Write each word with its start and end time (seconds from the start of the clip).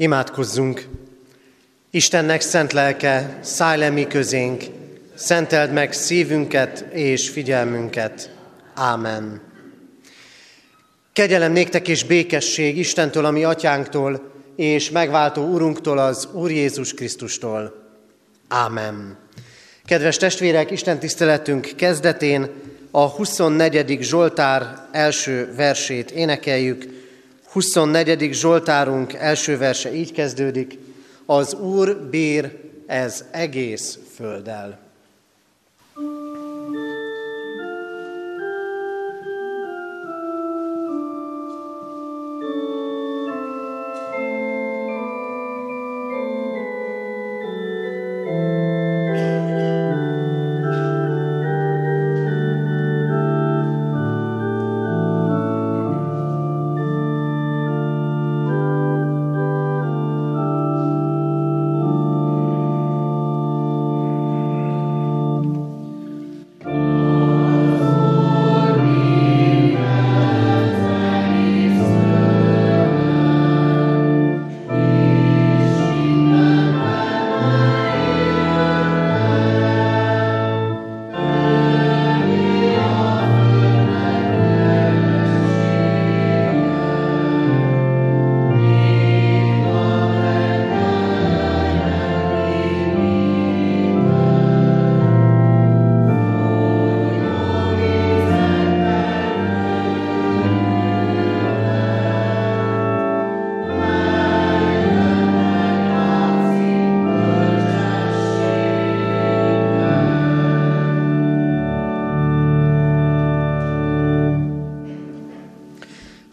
Imádkozzunk! 0.00 0.88
Istennek 1.90 2.40
szent 2.40 2.72
lelke, 2.72 3.38
szállj 3.40 3.78
le 3.78 3.90
mi 3.90 4.06
közénk, 4.06 4.62
szenteld 5.14 5.72
meg 5.72 5.92
szívünket 5.92 6.84
és 6.92 7.28
figyelmünket. 7.28 8.30
Ámen. 8.74 9.40
Kegyelem 11.12 11.52
néktek 11.52 11.88
és 11.88 12.04
békesség 12.04 12.78
Istentől, 12.78 13.24
ami 13.24 13.44
atyánktól, 13.44 14.32
és 14.56 14.90
megváltó 14.90 15.42
Urunktól, 15.42 15.98
az 15.98 16.28
Úr 16.32 16.50
Jézus 16.50 16.94
Krisztustól. 16.94 17.74
Ámen. 18.48 19.18
Kedves 19.84 20.16
testvérek, 20.16 20.70
Isten 20.70 20.98
tiszteletünk 20.98 21.70
kezdetén 21.76 22.50
a 22.90 23.08
24. 23.08 23.98
Zsoltár 24.00 24.86
első 24.92 25.54
versét 25.56 26.10
énekeljük, 26.10 26.99
24. 27.52 28.32
Zsoltárunk 28.32 29.12
első 29.12 29.58
verse 29.58 29.94
így 29.94 30.12
kezdődik, 30.12 30.78
az 31.26 31.54
Úr 31.54 31.96
bír 32.10 32.58
ez 32.86 33.24
egész 33.30 33.98
földdel. 34.14 34.89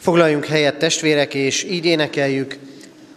Foglaljunk 0.08 0.46
helyet 0.46 0.78
testvérek, 0.78 1.34
és 1.34 1.64
így 1.64 1.86
énekeljük 1.86 2.58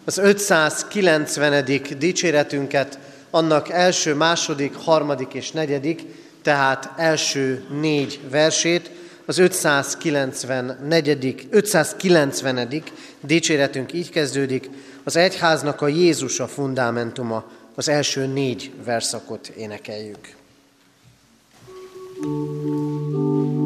az 0.05 0.19
590. 0.19 1.65
dicséretünket, 1.99 2.99
annak 3.31 3.69
első, 3.69 4.15
második, 4.15 4.75
harmadik 4.75 5.34
és 5.34 5.50
negyedik, 5.50 6.03
tehát 6.43 6.91
első 6.97 7.65
négy 7.81 8.21
versét, 8.31 8.91
az 9.27 9.39
594. 9.39 11.47
590. 11.50 12.83
dicséretünk 13.21 13.93
így 13.93 14.11
kezdődik, 14.11 14.71
az 15.05 15.17
egyháznak 15.17 15.81
a 15.81 15.89
Jézus 15.89 16.41
a 16.41 16.47
fundamentuma, 16.47 17.50
az 17.75 17.89
első 17.89 18.27
négy 18.27 18.71
verszakot 18.84 19.49
énekeljük. 19.49 20.39
thank 22.23 22.65
you 22.65 23.59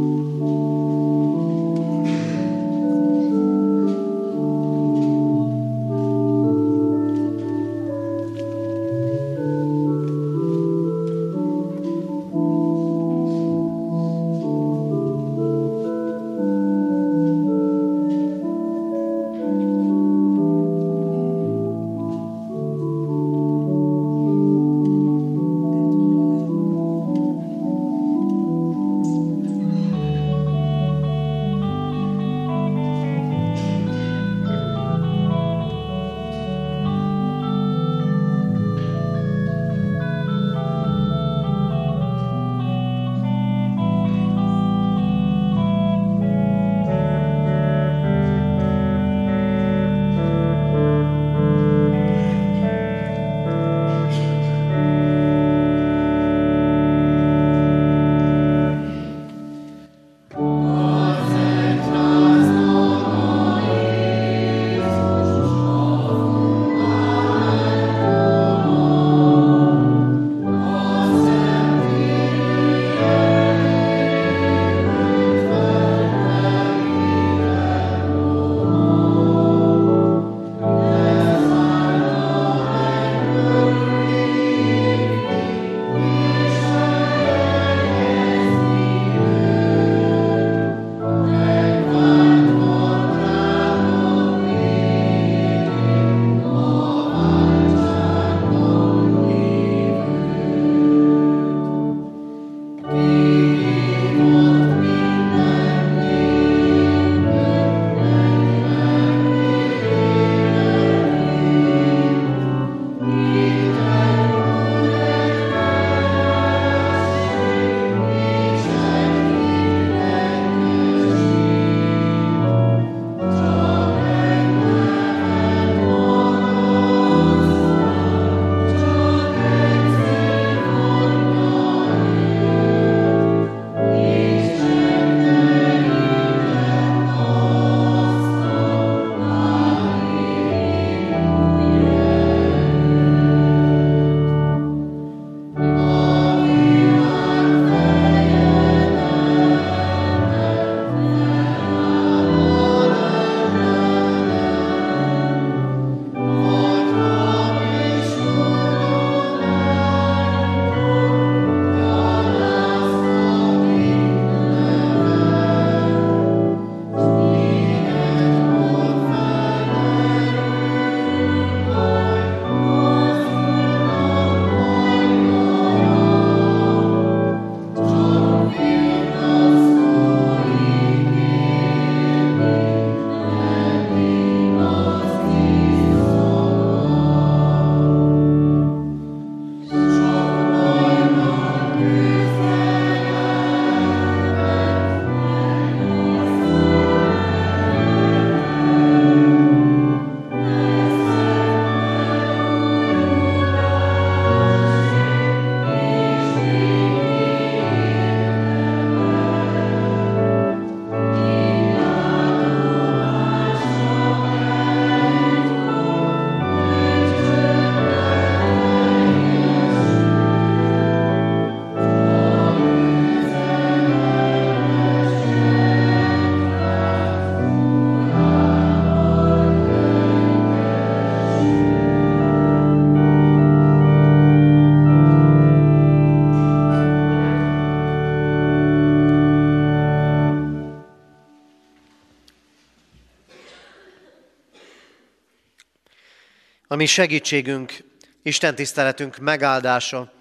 A 246.75 246.77
mi 246.77 246.87
segítségünk, 246.87 247.85
Isten 248.23 248.55
tiszteletünk 248.55 249.17
megáldása 249.19 250.13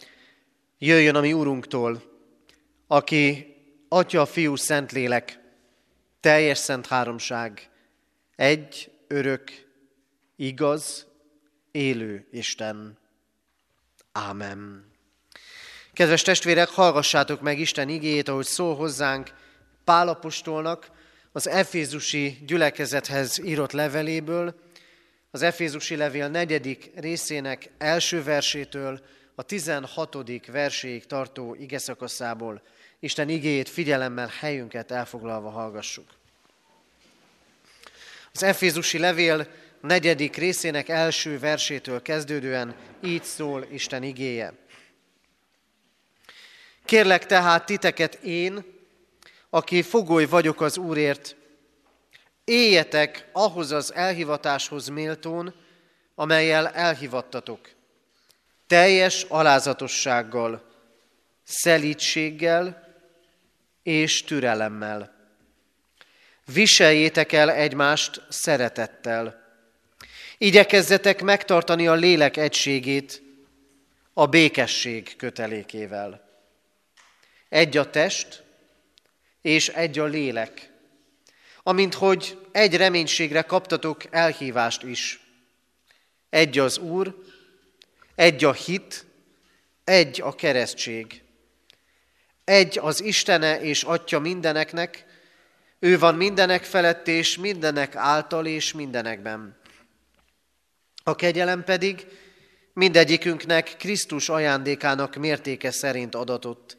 jöjjön 0.77 1.15
a 1.15 1.21
mi 1.21 1.33
Úrunktól, 1.33 2.03
aki 2.87 3.55
Atya, 3.89 4.25
Fiú, 4.25 4.55
Szentlélek, 4.55 5.39
teljes 6.19 6.57
szent 6.57 6.87
háromság, 6.87 7.69
egy, 8.35 8.91
örök, 9.07 9.51
igaz, 10.35 11.07
élő 11.71 12.27
Isten. 12.31 12.97
Ámen. 14.11 14.91
Kedves 15.93 16.21
testvérek, 16.21 16.69
hallgassátok 16.69 17.41
meg 17.41 17.59
Isten 17.59 17.89
igéjét, 17.89 18.27
ahogy 18.27 18.45
szól 18.45 18.75
hozzánk 18.75 19.31
Pálapostolnak 19.83 20.91
az 21.31 21.47
Efézusi 21.47 22.37
gyülekezethez 22.45 23.39
írott 23.43 23.71
leveléből, 23.71 24.71
az 25.33 25.41
Efézusi 25.41 25.95
levél 25.95 26.27
negyedik 26.27 26.91
részének 26.95 27.69
első 27.77 28.23
versétől 28.23 29.01
a 29.35 29.43
16. 29.43 30.17
verséig 30.47 31.05
tartó 31.05 31.55
igeszakaszából. 31.55 32.61
Isten 32.99 33.29
igéjét 33.29 33.69
figyelemmel 33.69 34.31
helyünket 34.39 34.91
elfoglalva 34.91 35.49
hallgassuk. 35.49 36.05
Az 38.33 38.43
Efézusi 38.43 38.97
levél 38.97 39.47
negyedik 39.81 40.35
részének 40.35 40.89
első 40.89 41.39
versétől 41.39 42.01
kezdődően 42.01 42.75
így 43.03 43.23
szól 43.23 43.67
Isten 43.71 44.03
igéje. 44.03 44.53
Kérlek 46.85 47.25
tehát 47.25 47.65
titeket 47.65 48.13
én, 48.13 48.63
aki 49.49 49.81
fogoly 49.81 50.25
vagyok 50.25 50.61
az 50.61 50.77
Úrért, 50.77 51.35
éljetek 52.43 53.29
ahhoz 53.31 53.71
az 53.71 53.93
elhivatáshoz 53.93 54.87
méltón, 54.87 55.53
amelyel 56.15 56.67
elhivattatok. 56.67 57.69
Teljes 58.67 59.23
alázatossággal, 59.23 60.71
szelítséggel 61.43 62.95
és 63.83 64.23
türelemmel. 64.23 65.15
Viseljétek 66.45 67.31
el 67.31 67.51
egymást 67.51 68.21
szeretettel. 68.29 69.41
Igyekezzetek 70.37 71.21
megtartani 71.21 71.87
a 71.87 71.93
lélek 71.93 72.37
egységét 72.37 73.21
a 74.13 74.25
békesség 74.25 75.15
kötelékével. 75.15 76.29
Egy 77.49 77.77
a 77.77 77.89
test, 77.89 78.43
és 79.41 79.69
egy 79.69 79.99
a 79.99 80.05
lélek, 80.05 80.72
amint 81.63 81.93
hogy 81.93 82.37
egy 82.51 82.75
reménységre 82.75 83.41
kaptatok 83.41 84.01
elhívást 84.09 84.83
is. 84.83 85.19
Egy 86.29 86.59
az 86.59 86.77
Úr, 86.77 87.15
egy 88.15 88.43
a 88.43 88.53
hit, 88.53 89.05
egy 89.83 90.21
a 90.21 90.35
keresztség. 90.35 91.21
Egy 92.43 92.79
az 92.81 93.01
Istene 93.01 93.61
és 93.61 93.83
Atya 93.83 94.19
mindeneknek, 94.19 95.05
ő 95.79 95.99
van 95.99 96.15
mindenek 96.15 96.63
felett 96.63 97.07
és 97.07 97.37
mindenek 97.37 97.95
által 97.95 98.45
és 98.45 98.73
mindenekben. 98.73 99.57
A 101.03 101.15
kegyelem 101.15 101.63
pedig 101.63 102.07
mindegyikünknek 102.73 103.75
Krisztus 103.77 104.29
ajándékának 104.29 105.15
mértéke 105.15 105.71
szerint 105.71 106.15
adatott. 106.15 106.77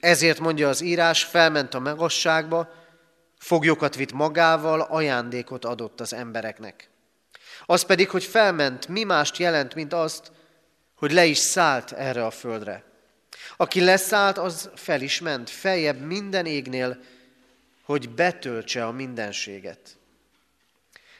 Ezért 0.00 0.38
mondja 0.38 0.68
az 0.68 0.80
írás, 0.80 1.24
felment 1.24 1.74
a 1.74 1.80
magasságba, 1.80 2.79
foglyokat 3.40 3.96
vitt 3.96 4.12
magával, 4.12 4.80
ajándékot 4.80 5.64
adott 5.64 6.00
az 6.00 6.12
embereknek. 6.12 6.88
Az 7.66 7.82
pedig, 7.82 8.10
hogy 8.10 8.24
felment, 8.24 8.88
mi 8.88 9.04
mást 9.04 9.36
jelent, 9.36 9.74
mint 9.74 9.92
azt, 9.92 10.32
hogy 10.94 11.12
le 11.12 11.24
is 11.24 11.38
szállt 11.38 11.92
erre 11.92 12.26
a 12.26 12.30
földre. 12.30 12.84
Aki 13.56 13.80
leszállt, 13.80 14.38
az 14.38 14.70
fel 14.74 15.00
is 15.00 15.20
ment, 15.20 15.50
feljebb 15.50 16.00
minden 16.00 16.46
égnél, 16.46 16.98
hogy 17.84 18.10
betöltse 18.10 18.86
a 18.86 18.92
mindenséget. 18.92 19.96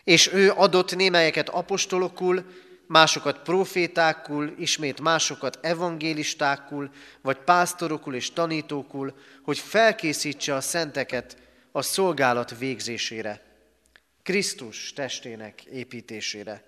És 0.04 0.32
ő 0.32 0.50
adott 0.50 0.96
némelyeket 0.96 1.48
apostolokul, 1.48 2.44
másokat 2.86 3.42
profétákul, 3.42 4.54
ismét 4.58 5.00
másokat 5.00 5.58
evangélistákul, 5.62 6.90
vagy 7.22 7.36
pásztorokul 7.36 8.14
és 8.14 8.32
tanítókul, 8.32 9.14
hogy 9.42 9.58
felkészítse 9.58 10.54
a 10.54 10.60
szenteket 10.60 11.36
a 11.72 11.82
szolgálat 11.82 12.58
végzésére, 12.58 13.42
Krisztus 14.22 14.92
testének 14.92 15.64
építésére. 15.64 16.64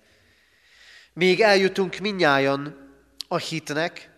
Még 1.13 1.41
eljutunk 1.41 1.97
minnyájan 1.97 2.91
a 3.27 3.37
hitnek 3.37 4.09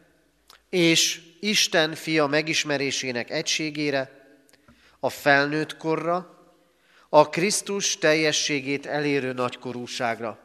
és 0.69 1.21
Isten 1.39 1.95
fia 1.95 2.27
megismerésének 2.27 3.29
egységére, 3.29 4.23
a 4.99 5.09
felnőtt 5.09 5.77
korra, 5.77 6.35
a 7.09 7.29
Krisztus 7.29 7.97
teljességét 7.97 8.85
elérő 8.85 9.33
nagykorúságra, 9.33 10.39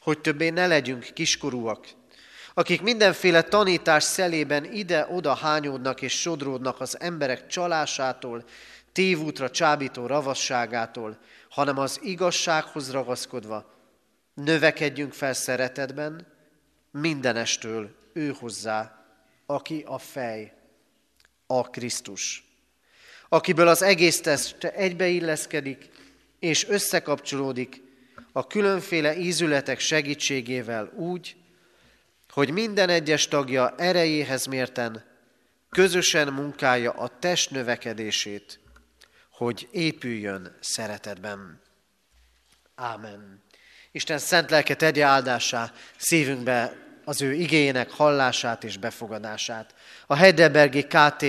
hogy 0.00 0.20
többé 0.20 0.48
ne 0.48 0.66
legyünk 0.66 1.08
kiskorúak, 1.14 1.86
akik 2.54 2.82
mindenféle 2.82 3.42
tanítás 3.42 4.04
szelében 4.04 4.72
ide-oda 4.72 5.34
hányódnak 5.34 6.02
és 6.02 6.20
sodródnak 6.20 6.80
az 6.80 7.00
emberek 7.00 7.46
csalásától, 7.46 8.44
tévútra 8.92 9.50
csábító 9.50 10.06
ravasságától, 10.06 11.18
hanem 11.50 11.78
az 11.78 12.00
igazsághoz 12.02 12.90
ragaszkodva 12.90 13.74
növekedjünk 14.34 15.12
fel 15.12 15.32
szeretetben, 15.32 16.26
mindenestől 16.90 17.94
ő 18.12 18.34
hozzá, 18.38 19.04
aki 19.46 19.84
a 19.86 19.98
fej, 19.98 20.54
a 21.46 21.62
Krisztus 21.62 22.50
akiből 23.32 23.68
az 23.68 23.82
egész 23.82 24.20
test 24.20 24.64
egybeilleszkedik 24.64 25.88
és 26.38 26.68
összekapcsolódik 26.68 27.82
a 28.32 28.46
különféle 28.46 29.16
ízületek 29.16 29.78
segítségével 29.78 30.92
úgy, 30.96 31.36
hogy 32.28 32.50
minden 32.50 32.88
egyes 32.88 33.28
tagja 33.28 33.74
erejéhez 33.76 34.46
mérten 34.46 35.04
közösen 35.70 36.32
munkálja 36.32 36.90
a 36.90 37.18
test 37.18 37.50
növekedését, 37.50 38.60
hogy 39.32 39.68
épüljön 39.70 40.56
szeretetben. 40.60 41.60
Ámen. 42.74 43.42
Isten 43.90 44.18
szent 44.18 44.50
lelke 44.50 44.74
tegye 44.74 45.04
áldásá 45.04 45.72
szívünkbe 45.96 46.76
az 47.04 47.22
ő 47.22 47.32
igényének 47.32 47.90
hallását 47.90 48.64
és 48.64 48.76
befogadását. 48.76 49.74
A 50.06 50.14
Heidelbergi 50.14 50.82
KT 50.82 51.24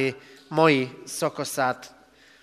mai 0.47 0.89
szakaszát 1.05 1.95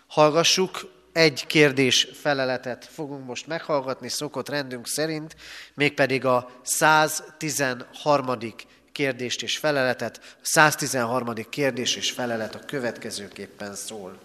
hallgassuk. 0.06 0.98
Egy 1.12 1.46
kérdés 1.46 2.08
feleletet 2.20 2.84
fogunk 2.84 3.26
most 3.26 3.46
meghallgatni 3.46 4.08
szokott 4.08 4.48
rendünk 4.48 4.86
szerint, 4.86 5.36
mégpedig 5.74 6.24
a 6.24 6.50
113. 6.62 8.54
kérdést 8.92 9.42
és 9.42 9.58
feleletet. 9.58 10.20
A 10.22 10.46
113. 10.46 11.34
kérdés 11.50 11.96
és 11.96 12.10
felelet 12.10 12.54
a 12.54 12.64
következőképpen 12.66 13.74
szól. 13.74 14.18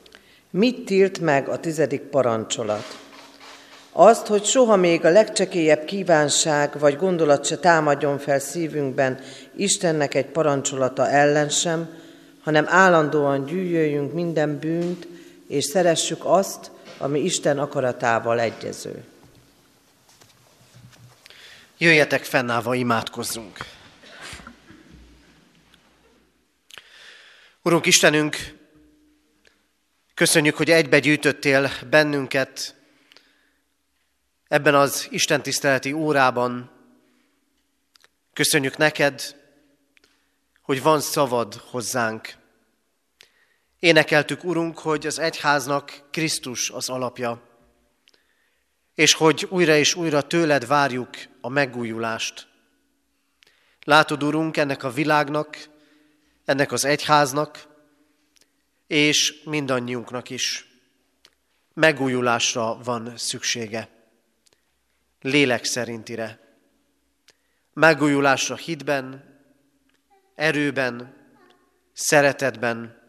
Mit 0.55 0.85
tilt 0.85 1.19
meg 1.19 1.49
a 1.49 1.59
tizedik 1.59 2.01
parancsolat? 2.01 2.99
Azt, 3.91 4.27
hogy 4.27 4.45
soha 4.45 4.75
még 4.75 5.05
a 5.05 5.09
legcsekélyebb 5.09 5.85
kívánság 5.85 6.79
vagy 6.79 6.97
gondolat 6.97 7.45
se 7.45 7.57
támadjon 7.57 8.17
fel 8.19 8.39
szívünkben 8.39 9.19
Istennek 9.55 10.13
egy 10.13 10.25
parancsolata 10.25 11.09
ellen 11.09 11.49
sem, 11.49 11.89
hanem 12.43 12.65
állandóan 12.67 13.45
gyűjöljünk 13.45 14.13
minden 14.13 14.59
bűnt, 14.59 15.07
és 15.47 15.65
szeressük 15.65 16.25
azt, 16.25 16.71
ami 16.97 17.19
Isten 17.19 17.59
akaratával 17.59 18.39
egyező. 18.39 19.03
Jöjjetek 21.77 22.23
fennállva, 22.23 22.75
imádkozzunk! 22.75 23.57
Urunk 27.61 27.85
Istenünk, 27.85 28.54
köszönjük, 30.15 30.55
hogy 30.55 30.69
egybegyűjtöttél 30.69 31.71
bennünket 31.89 32.75
ebben 34.47 34.75
az 34.75 35.07
istentiszteleti 35.09 35.91
órában. 35.91 36.71
Köszönjük 38.33 38.77
neked, 38.77 39.35
hogy 40.61 40.81
van 40.81 41.01
szavad 41.01 41.53
hozzánk. 41.53 42.33
Énekeltük, 43.79 44.43
Urunk, 44.43 44.79
hogy 44.79 45.05
az 45.05 45.19
egyháznak 45.19 46.07
Krisztus 46.11 46.69
az 46.69 46.89
alapja, 46.89 47.41
és 48.93 49.13
hogy 49.13 49.47
újra 49.49 49.75
és 49.75 49.95
újra 49.95 50.21
tőled 50.21 50.67
várjuk 50.67 51.09
a 51.41 51.49
megújulást. 51.49 52.47
Látod, 53.83 54.23
Urunk, 54.23 54.57
ennek 54.57 54.83
a 54.83 54.91
világnak, 54.91 55.57
ennek 56.45 56.71
az 56.71 56.85
egyháznak, 56.85 57.74
és 58.87 59.41
mindannyiunknak 59.43 60.29
is 60.29 60.67
megújulásra 61.73 62.77
van 62.83 63.17
szüksége. 63.17 63.89
Lélek 65.21 65.63
szerintire, 65.63 66.39
megújulásra 67.73 68.55
hitben, 68.55 69.33
erőben, 70.35 71.15
szeretetben, 71.93 73.03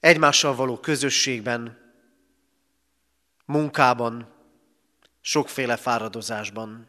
egymással 0.00 0.54
való 0.54 0.78
közösségben, 0.78 1.82
munkában, 3.44 4.34
sokféle 5.20 5.76
fáradozásban. 5.76 6.88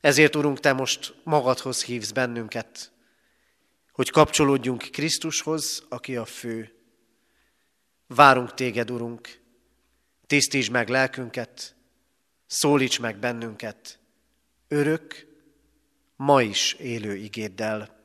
Ezért, 0.00 0.36
Urunk, 0.36 0.60
Te 0.60 0.72
most 0.72 1.14
magadhoz 1.24 1.84
hívsz 1.84 2.10
bennünket, 2.10 2.92
hogy 3.96 4.10
kapcsolódjunk 4.10 4.82
Krisztushoz, 4.92 5.84
aki 5.88 6.16
a 6.16 6.24
fő. 6.24 6.74
Várunk 8.06 8.54
Téged, 8.54 8.90
Urunk, 8.90 9.40
tisztíts 10.26 10.70
meg 10.70 10.88
lelkünket, 10.88 11.74
szólíts 12.46 13.00
meg 13.00 13.18
bennünket, 13.18 13.98
örök, 14.68 15.26
ma 16.16 16.42
is 16.42 16.72
élő 16.72 17.14
igéddel. 17.14 18.00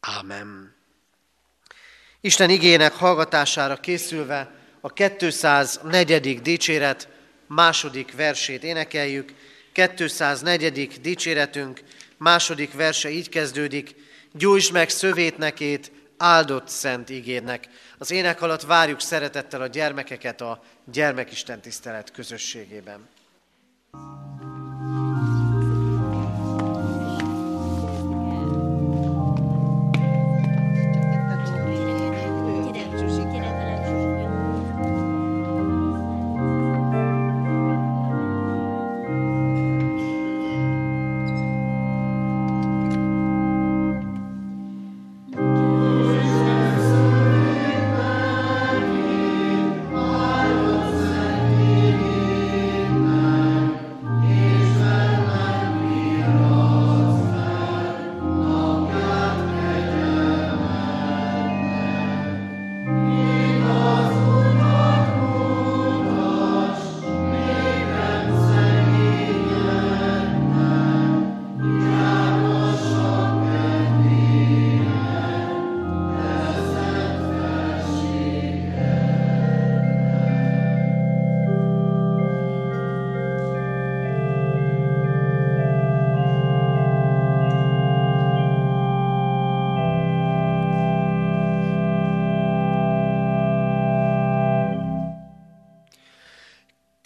Ámen. 0.00 0.74
Isten 2.20 2.50
igének 2.50 2.92
hallgatására 2.92 3.76
készülve 3.76 4.54
a 4.80 4.92
204. 4.92 6.40
dicséret 6.42 7.08
második 7.46 8.14
versét 8.14 8.64
énekeljük. 8.64 9.34
204. 9.94 11.00
dicséretünk 11.00 11.82
második 12.16 12.72
verse 12.72 13.10
így 13.10 13.28
kezdődik. 13.28 14.10
Gyújtsd 14.32 14.72
meg 14.72 14.88
szövétnekét, 14.88 15.92
áldott 16.16 16.68
szent 16.68 17.08
igének. 17.08 17.68
Az 17.98 18.10
ének 18.10 18.42
alatt 18.42 18.62
várjuk 18.62 19.00
szeretettel 19.00 19.60
a 19.60 19.66
gyermekeket 19.66 20.40
a 20.40 20.62
gyermekisten 20.84 21.60
tisztelet 21.60 22.10
közösségében. 22.10 23.08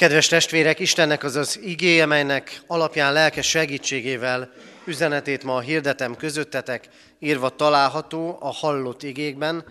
Kedves 0.07 0.29
testvérek, 0.29 0.79
Istennek 0.79 1.25
az 1.25 1.37
az 1.37 1.59
igéje, 1.63 2.07
melynek 2.07 2.61
alapján 2.67 3.13
lelkes 3.13 3.49
segítségével 3.49 4.53
üzenetét 4.85 5.45
ma 5.45 5.61
hirdetem 5.61 6.17
közöttetek, 6.17 6.89
írva 7.19 7.49
található 7.49 8.37
a 8.41 8.53
hallott 8.53 9.03
igékben, 9.03 9.65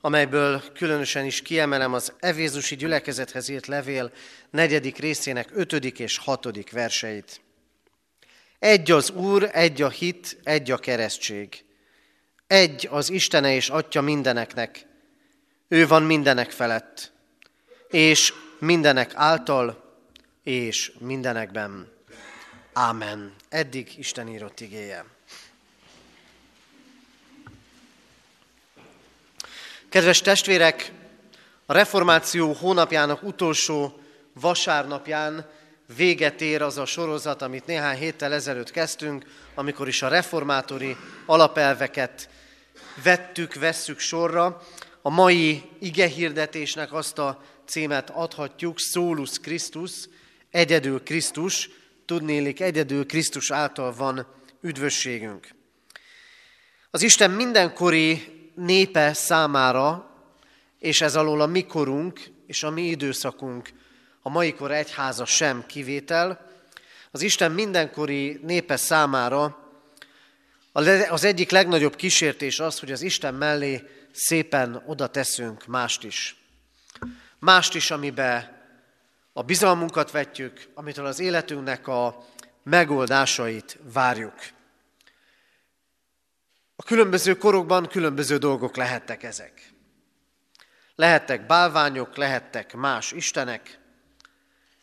amelyből 0.00 0.62
különösen 0.74 1.24
is 1.24 1.42
kiemelem 1.42 1.92
az 1.92 2.12
Evézusi 2.20 2.76
gyülekezethez 2.76 3.48
írt 3.48 3.66
levél 3.66 4.10
negyedik 4.50 4.98
részének 4.98 5.48
ötödik 5.52 5.98
és 5.98 6.18
hatodik 6.18 6.70
verseit. 6.70 7.40
Egy 8.58 8.90
az 8.90 9.10
Úr, 9.10 9.50
egy 9.52 9.82
a 9.82 9.88
hit, 9.88 10.38
egy 10.42 10.70
a 10.70 10.76
keresztség. 10.76 11.64
Egy 12.46 12.88
az 12.90 13.10
Istene 13.10 13.54
és 13.54 13.68
Atya 13.68 14.00
mindeneknek. 14.00 14.86
Ő 15.68 15.86
van 15.86 16.02
mindenek 16.02 16.50
felett. 16.50 17.12
És 17.90 18.32
mindenek 18.58 19.12
által 19.14 19.84
és 20.42 20.92
mindenekben. 20.98 21.92
Ámen. 22.72 23.34
Eddig 23.48 23.98
Isten 23.98 24.28
írott 24.28 24.60
igéje. 24.60 25.04
Kedves 29.88 30.20
testvérek, 30.20 30.92
a 31.66 31.72
reformáció 31.72 32.52
hónapjának 32.52 33.22
utolsó 33.22 34.00
vasárnapján 34.32 35.50
véget 35.96 36.40
ér 36.40 36.62
az 36.62 36.78
a 36.78 36.84
sorozat, 36.84 37.42
amit 37.42 37.66
néhány 37.66 37.96
héttel 37.96 38.32
ezelőtt 38.32 38.70
kezdtünk, 38.70 39.24
amikor 39.54 39.88
is 39.88 40.02
a 40.02 40.08
reformátori 40.08 40.96
alapelveket 41.26 42.28
vettük, 43.02 43.54
vesszük 43.54 43.98
sorra. 43.98 44.62
A 45.02 45.10
mai 45.10 45.62
igehirdetésnek 45.78 46.92
azt 46.92 47.18
a 47.18 47.42
címet 47.66 48.10
adhatjuk, 48.10 48.78
Szólus 48.78 49.38
Krisztus, 49.38 49.92
egyedül 50.50 51.02
Krisztus, 51.02 51.70
tudnélik, 52.04 52.60
egyedül 52.60 53.06
Krisztus 53.06 53.50
által 53.50 53.94
van 53.94 54.26
üdvösségünk. 54.60 55.48
Az 56.90 57.02
Isten 57.02 57.30
mindenkori 57.30 58.34
népe 58.54 59.12
számára, 59.12 60.10
és 60.78 61.00
ez 61.00 61.16
alól 61.16 61.40
a 61.40 61.46
mikorunk 61.46 62.20
és 62.46 62.62
a 62.62 62.70
mi 62.70 62.82
időszakunk, 62.82 63.70
a 64.22 64.28
mai 64.28 64.52
kor 64.52 64.70
egyháza 64.70 65.24
sem 65.24 65.64
kivétel, 65.66 66.50
az 67.10 67.22
Isten 67.22 67.52
mindenkori 67.52 68.40
népe 68.42 68.76
számára 68.76 69.64
az 71.08 71.24
egyik 71.24 71.50
legnagyobb 71.50 71.96
kísértés 71.96 72.60
az, 72.60 72.78
hogy 72.78 72.92
az 72.92 73.02
Isten 73.02 73.34
mellé 73.34 73.82
szépen 74.12 74.82
oda 74.86 75.06
teszünk 75.06 75.66
mást 75.66 76.04
is 76.04 76.36
mást 77.38 77.74
is, 77.74 77.90
amibe 77.90 78.56
a 79.32 79.42
bizalmunkat 79.42 80.10
vetjük, 80.10 80.68
amitől 80.74 81.06
az 81.06 81.20
életünknek 81.20 81.88
a 81.88 82.24
megoldásait 82.62 83.78
várjuk. 83.92 84.34
A 86.76 86.82
különböző 86.82 87.36
korokban 87.36 87.86
különböző 87.86 88.36
dolgok 88.36 88.76
lehettek 88.76 89.22
ezek. 89.22 89.72
Lehettek 90.94 91.46
bálványok, 91.46 92.16
lehettek 92.16 92.74
más 92.74 93.12
istenek, 93.12 93.78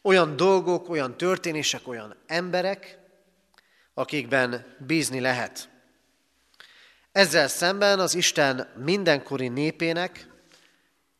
olyan 0.01 0.35
dolgok, 0.35 0.89
olyan 0.89 1.17
történések, 1.17 1.87
olyan 1.87 2.15
emberek, 2.27 2.97
akikben 3.93 4.75
bízni 4.79 5.19
lehet. 5.19 5.69
Ezzel 7.11 7.47
szemben 7.47 7.99
az 7.99 8.15
Isten 8.15 8.73
mindenkori 8.83 9.47
népének 9.47 10.27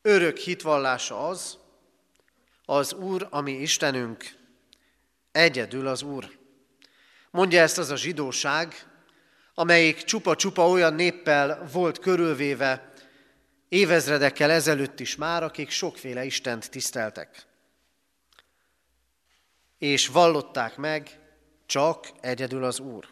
Örök 0.05 0.37
hitvallása 0.37 1.27
az, 1.27 1.57
az 2.65 2.93
Úr, 2.93 3.27
ami 3.29 3.51
Istenünk, 3.51 4.25
egyedül 5.31 5.87
az 5.87 6.01
Úr. 6.01 6.37
Mondja 7.31 7.61
ezt 7.61 7.77
az 7.77 7.89
a 7.89 7.95
zsidóság, 7.95 8.87
amelyik 9.53 10.03
csupa-csupa 10.03 10.69
olyan 10.69 10.93
néppel 10.93 11.67
volt 11.71 11.99
körülvéve 11.99 12.93
évezredekkel 13.69 14.51
ezelőtt 14.51 14.99
is 14.99 15.15
már, 15.15 15.43
akik 15.43 15.69
sokféle 15.69 16.25
Istent 16.25 16.69
tiszteltek. 16.69 17.45
És 19.77 20.07
vallották 20.07 20.75
meg 20.75 21.19
csak 21.65 22.11
egyedül 22.21 22.63
az 22.63 22.79
Úr. 22.79 23.07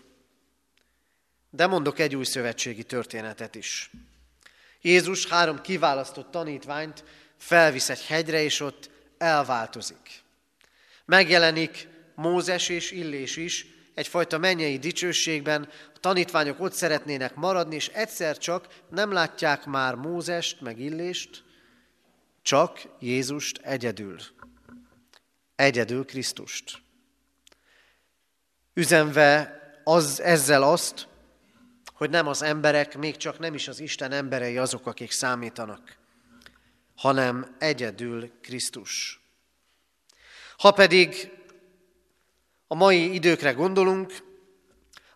De 1.49 1.67
mondok 1.67 1.99
egy 1.99 2.15
új 2.15 2.23
szövetségi 2.23 2.83
történetet 2.83 3.55
is. 3.55 3.91
Jézus 4.81 5.27
három 5.27 5.61
kiválasztott 5.61 6.31
tanítványt 6.31 7.03
felvisz 7.37 7.89
egy 7.89 8.05
hegyre, 8.05 8.41
és 8.41 8.59
ott 8.59 8.89
elváltozik. 9.17 10.23
Megjelenik 11.05 11.87
Mózes 12.15 12.69
és 12.69 12.91
Illés 12.91 13.37
is, 13.37 13.65
egyfajta 13.93 14.37
mennyei 14.37 14.77
dicsőségben, 14.77 15.69
a 15.95 15.99
tanítványok 15.99 16.59
ott 16.59 16.73
szeretnének 16.73 17.35
maradni, 17.35 17.75
és 17.75 17.87
egyszer 17.87 18.37
csak 18.37 18.67
nem 18.89 19.11
látják 19.11 19.65
már 19.65 19.95
Mózest, 19.95 20.61
meg 20.61 20.79
Illést, 20.79 21.43
csak 22.41 22.81
Jézust 22.99 23.57
egyedül. 23.57 24.19
Egyedül 25.55 26.05
Krisztust. 26.05 26.81
üzenve 28.73 29.59
az, 29.83 30.21
ezzel 30.21 30.63
azt, 30.63 31.07
hogy 32.01 32.09
nem 32.09 32.27
az 32.27 32.41
emberek, 32.41 32.97
még 32.97 33.17
csak 33.17 33.39
nem 33.39 33.53
is 33.53 33.67
az 33.67 33.79
Isten 33.79 34.11
emberei 34.11 34.57
azok, 34.57 34.87
akik 34.87 35.11
számítanak, 35.11 35.97
hanem 36.95 37.55
egyedül 37.59 38.31
Krisztus. 38.41 39.21
Ha 40.57 40.71
pedig 40.71 41.31
a 42.67 42.75
mai 42.75 43.13
időkre 43.13 43.51
gondolunk, 43.51 44.13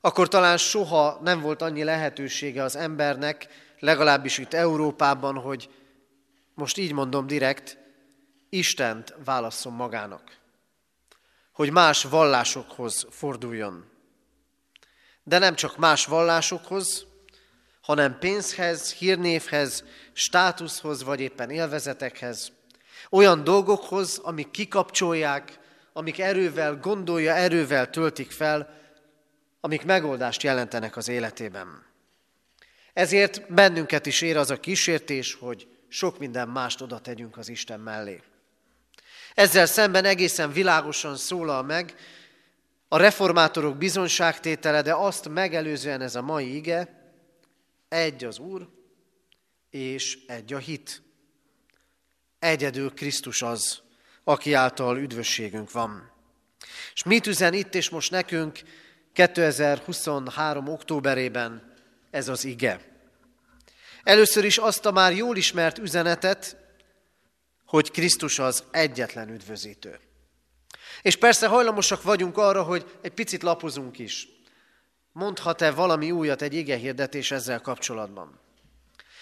akkor 0.01 0.27
talán 0.27 0.58
soha 0.58 1.20
nem 1.24 1.42
volt 1.42 1.62
annyi 1.62 1.84
lehetősége 1.84 2.63
az 2.63 2.75
embernek, 2.75 3.48
legalábbis 3.80 4.38
itt 4.38 4.54
Európában, 4.54 5.36
hogy 5.36 5.70
most 6.53 6.77
így 6.77 6.94
mondom 6.94 7.27
direkt, 7.27 7.77
Istent 8.50 9.16
válasszon 9.24 9.74
magának. 9.74 10.38
Hogy 11.51 11.72
más 11.72 12.03
vallásokhoz 12.03 13.07
forduljon. 13.09 13.94
De 15.27 15.38
nem 15.38 15.55
csak 15.55 15.77
más 15.77 16.05
vallásokhoz, 16.05 17.05
hanem 17.81 18.20
pénzhez, 18.20 18.94
hírnévhez, 18.94 19.83
státuszhoz, 20.14 21.03
vagy 21.03 21.20
éppen 21.20 21.50
élvezetekhez. 21.50 22.51
Olyan 23.09 23.44
dolgokhoz, 23.44 24.18
amik 24.18 24.51
kikapcsolják, 24.51 25.59
amik 25.94 26.20
erővel 26.20 26.75
gondolja, 26.75 27.33
erővel 27.33 27.90
töltik 27.90 28.31
fel, 28.31 28.81
amik 29.59 29.85
megoldást 29.85 30.44
jelentenek 30.44 30.98
az 30.98 31.07
életében. 31.07 31.85
Ezért 32.94 33.53
bennünket 33.53 34.05
is 34.05 34.22
ér 34.22 34.38
az 34.38 34.50
a 34.50 34.59
kísértés, 34.59 35.33
hogy 35.33 35.68
sok 35.88 36.20
minden 36.20 36.48
mást 36.48 36.81
oda 36.81 37.00
tegyünk 37.00 37.38
az 37.38 37.50
Isten 37.50 37.79
mellé. 37.79 38.22
Ezzel 39.33 39.66
szemben 39.66 40.05
egészen 40.05 40.51
világosan 40.51 41.16
szólal 41.16 41.64
meg 41.64 41.96
a 42.87 42.98
reformátorok 42.98 43.77
bizonságtétele, 43.77 44.81
de 44.81 44.93
azt 44.93 45.29
megelőzően 45.29 46.01
ez 46.01 46.15
a 46.15 46.21
mai 46.21 46.55
ige, 46.55 47.03
egy 47.89 48.24
az 48.24 48.39
Úr, 48.39 48.69
és 49.69 50.17
egy 50.27 50.53
a 50.53 50.57
hit. 50.57 51.01
Egyedül 52.39 52.93
Krisztus 52.93 53.41
az, 53.41 53.81
aki 54.24 54.53
által 54.53 54.98
üdvösségünk 54.98 55.71
van. 55.71 56.11
És 56.93 57.03
mit 57.03 57.27
üzen 57.27 57.53
itt 57.53 57.75
és 57.75 57.89
most 57.89 58.11
nekünk 58.11 58.59
2023. 59.13 60.67
októberében 60.67 61.74
ez 62.11 62.27
az 62.27 62.45
ige? 62.45 62.79
Először 64.03 64.43
is 64.43 64.57
azt 64.57 64.85
a 64.85 64.91
már 64.91 65.13
jól 65.13 65.37
ismert 65.37 65.77
üzenetet, 65.77 66.57
hogy 67.65 67.91
Krisztus 67.91 68.39
az 68.39 68.63
egyetlen 68.71 69.29
üdvözítő. 69.29 70.00
És 71.05 71.15
persze 71.15 71.48
hajlamosak 71.48 72.03
vagyunk 72.03 72.37
arra, 72.37 72.63
hogy 72.63 72.98
egy 73.01 73.11
picit 73.11 73.44
lapozunk 73.44 74.00
is. 74.00 74.27
Mondhat-e 75.11 75.72
valami 75.72 76.11
újat 76.11 76.41
egy 76.41 76.53
ige 76.53 76.75
hirdetés 76.75 77.31
ezzel 77.31 77.61
kapcsolatban? 77.61 78.39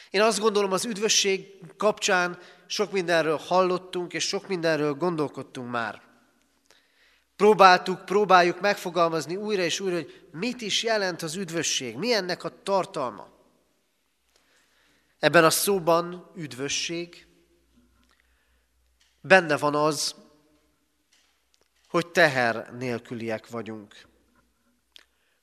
Én 0.09 0.21
azt 0.21 0.39
gondolom, 0.39 0.71
az 0.71 0.85
üdvösség 0.85 1.47
kapcsán 1.77 2.39
sok 2.65 2.91
mindenről 2.91 3.37
hallottunk, 3.37 4.13
és 4.13 4.27
sok 4.27 4.47
mindenről 4.47 4.93
gondolkodtunk 4.93 5.71
már. 5.71 6.01
Próbáltuk, 7.35 8.05
próbáljuk 8.05 8.61
megfogalmazni 8.61 9.35
újra 9.35 9.61
és 9.61 9.79
újra, 9.79 9.95
hogy 9.95 10.27
mit 10.31 10.61
is 10.61 10.83
jelent 10.83 11.21
az 11.21 11.35
üdvösség, 11.35 11.95
mi 11.95 12.13
ennek 12.13 12.43
a 12.43 12.63
tartalma. 12.63 13.27
Ebben 15.19 15.43
a 15.43 15.49
szóban 15.49 16.31
üdvösség, 16.35 17.27
benne 19.21 19.57
van 19.57 19.75
az, 19.75 20.15
hogy 21.93 22.07
teher 22.07 22.73
nélküliek 22.77 23.47
vagyunk, 23.47 24.07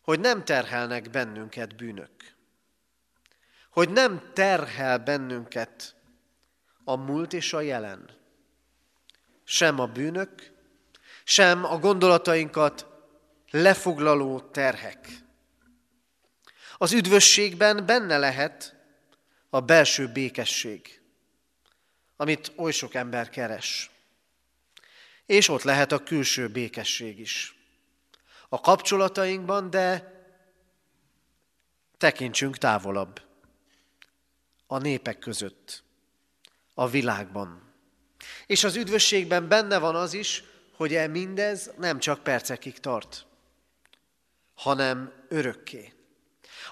hogy 0.00 0.20
nem 0.20 0.44
terhelnek 0.44 1.10
bennünket 1.10 1.76
bűnök, 1.76 2.10
hogy 3.70 3.90
nem 3.90 4.30
terhel 4.34 4.98
bennünket 4.98 5.94
a 6.84 6.96
múlt 6.96 7.32
és 7.32 7.52
a 7.52 7.60
jelen, 7.60 8.10
sem 9.44 9.78
a 9.78 9.86
bűnök, 9.86 10.52
sem 11.24 11.64
a 11.64 11.78
gondolatainkat 11.78 12.86
lefoglaló 13.50 14.40
terhek. 14.40 15.08
Az 16.76 16.92
üdvösségben 16.92 17.86
benne 17.86 18.18
lehet 18.18 18.76
a 19.50 19.60
belső 19.60 20.08
békesség, 20.12 21.00
amit 22.16 22.52
oly 22.56 22.72
sok 22.72 22.94
ember 22.94 23.28
keres. 23.28 23.90
És 25.30 25.48
ott 25.48 25.62
lehet 25.62 25.92
a 25.92 26.02
külső 26.02 26.48
békesség 26.48 27.18
is. 27.18 27.54
A 28.48 28.60
kapcsolatainkban, 28.60 29.70
de 29.70 30.12
tekintsünk 31.98 32.58
távolabb. 32.58 33.22
A 34.66 34.78
népek 34.78 35.18
között, 35.18 35.82
a 36.74 36.88
világban. 36.88 37.72
És 38.46 38.64
az 38.64 38.76
üdvösségben 38.76 39.48
benne 39.48 39.78
van 39.78 39.94
az 39.94 40.12
is, 40.12 40.42
hogy 40.72 40.94
e 40.94 41.06
mindez 41.06 41.70
nem 41.78 41.98
csak 41.98 42.22
percekig 42.22 42.78
tart, 42.78 43.26
hanem 44.54 45.12
örökké. 45.28 45.92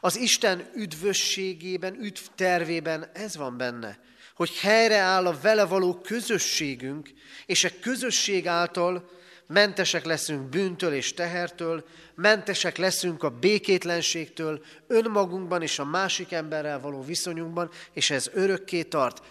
Az 0.00 0.16
Isten 0.16 0.70
üdvösségében, 0.74 1.94
üdv 1.94 2.20
tervében 2.34 3.10
ez 3.14 3.36
van 3.36 3.56
benne, 3.56 3.98
hogy 4.38 4.58
helyreáll 4.58 5.26
a 5.26 5.40
vele 5.40 5.64
való 5.64 5.94
közösségünk, 5.94 7.10
és 7.46 7.64
a 7.64 7.68
közösség 7.80 8.46
által 8.46 9.10
mentesek 9.46 10.04
leszünk 10.04 10.48
bűntől 10.48 10.92
és 10.92 11.14
tehertől, 11.14 11.84
mentesek 12.14 12.76
leszünk 12.76 13.22
a 13.22 13.30
békétlenségtől, 13.30 14.64
önmagunkban 14.86 15.62
és 15.62 15.78
a 15.78 15.84
másik 15.84 16.32
emberrel 16.32 16.80
való 16.80 17.02
viszonyunkban, 17.02 17.70
és 17.92 18.10
ez 18.10 18.30
örökké 18.32 18.82
tart. 18.82 19.22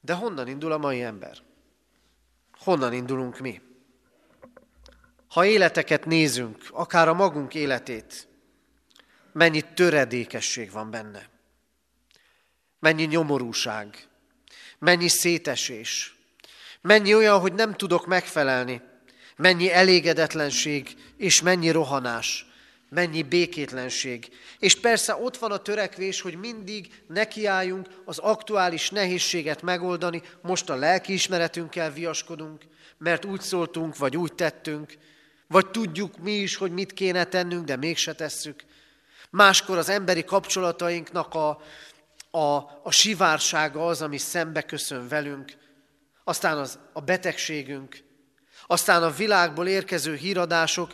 De 0.00 0.12
honnan 0.12 0.48
indul 0.48 0.72
a 0.72 0.78
mai 0.78 1.02
ember? 1.02 1.38
Honnan 2.58 2.92
indulunk 2.92 3.38
mi? 3.38 3.60
Ha 5.28 5.44
életeket 5.44 6.04
nézünk, 6.04 6.56
akár 6.70 7.08
a 7.08 7.14
magunk 7.14 7.54
életét, 7.54 8.28
mennyi 9.32 9.62
töredékesség 9.74 10.70
van 10.70 10.90
benne. 10.90 11.32
Mennyi 12.84 13.04
nyomorúság, 13.04 14.06
mennyi 14.78 15.08
szétesés, 15.08 16.14
mennyi 16.80 17.14
olyan, 17.14 17.38
hogy 17.38 17.52
nem 17.52 17.74
tudok 17.74 18.06
megfelelni, 18.06 18.80
mennyi 19.36 19.72
elégedetlenség 19.72 20.96
és 21.16 21.42
mennyi 21.42 21.70
rohanás, 21.70 22.46
mennyi 22.88 23.22
békétlenség. 23.22 24.28
És 24.58 24.80
persze 24.80 25.14
ott 25.14 25.36
van 25.36 25.52
a 25.52 25.56
törekvés, 25.56 26.20
hogy 26.20 26.36
mindig 26.38 27.02
nekiálljunk 27.06 27.88
az 28.04 28.18
aktuális 28.18 28.90
nehézséget 28.90 29.62
megoldani, 29.62 30.22
most 30.42 30.70
a 30.70 30.74
lelkiismeretünkkel 30.74 31.92
viaskodunk, 31.92 32.62
mert 32.98 33.24
úgy 33.24 33.40
szóltunk, 33.40 33.96
vagy 33.96 34.16
úgy 34.16 34.32
tettünk, 34.32 34.92
vagy 35.46 35.70
tudjuk 35.70 36.18
mi 36.18 36.32
is, 36.32 36.56
hogy 36.56 36.72
mit 36.72 36.92
kéne 36.92 37.24
tennünk, 37.24 37.64
de 37.64 37.76
mégse 37.76 38.12
tesszük. 38.12 38.64
Máskor 39.30 39.78
az 39.78 39.88
emberi 39.88 40.24
kapcsolatainknak 40.24 41.34
a, 41.34 41.62
a, 42.34 42.80
a 42.82 42.90
sivársága 42.90 43.86
az, 43.86 44.02
ami 44.02 44.18
szembe 44.18 44.62
köszön 44.62 45.08
velünk, 45.08 45.56
aztán 46.24 46.58
az, 46.58 46.78
a 46.92 47.00
betegségünk, 47.00 47.98
aztán 48.66 49.02
a 49.02 49.10
világból 49.10 49.66
érkező 49.66 50.14
híradások, 50.14 50.92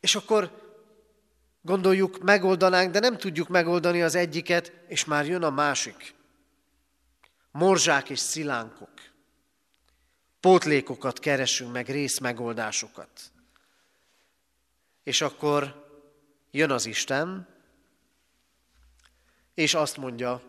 és 0.00 0.14
akkor 0.14 0.50
gondoljuk, 1.62 2.22
megoldanánk, 2.22 2.92
de 2.92 2.98
nem 2.98 3.16
tudjuk 3.16 3.48
megoldani 3.48 4.02
az 4.02 4.14
egyiket, 4.14 4.72
és 4.88 5.04
már 5.04 5.26
jön 5.26 5.42
a 5.42 5.50
másik. 5.50 6.14
Morzsák 7.50 8.10
és 8.10 8.18
szilánkok. 8.18 8.92
Pótlékokat 10.40 11.18
keresünk 11.18 11.72
meg, 11.72 11.88
részmegoldásokat. 11.88 13.10
És 15.02 15.20
akkor 15.20 15.86
jön 16.50 16.70
az 16.70 16.86
Isten, 16.86 17.51
és 19.54 19.74
azt 19.74 19.96
mondja, 19.96 20.42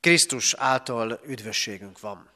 Krisztus 0.00 0.54
által 0.54 1.20
üdvösségünk 1.26 2.00
van. 2.00 2.30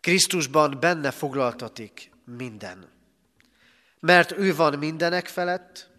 Krisztusban 0.00 0.76
benne 0.80 1.10
foglaltatik 1.10 2.10
minden. 2.24 2.92
Mert 4.00 4.32
ő 4.32 4.54
van 4.54 4.78
mindenek 4.78 5.26
felett, 5.26 5.90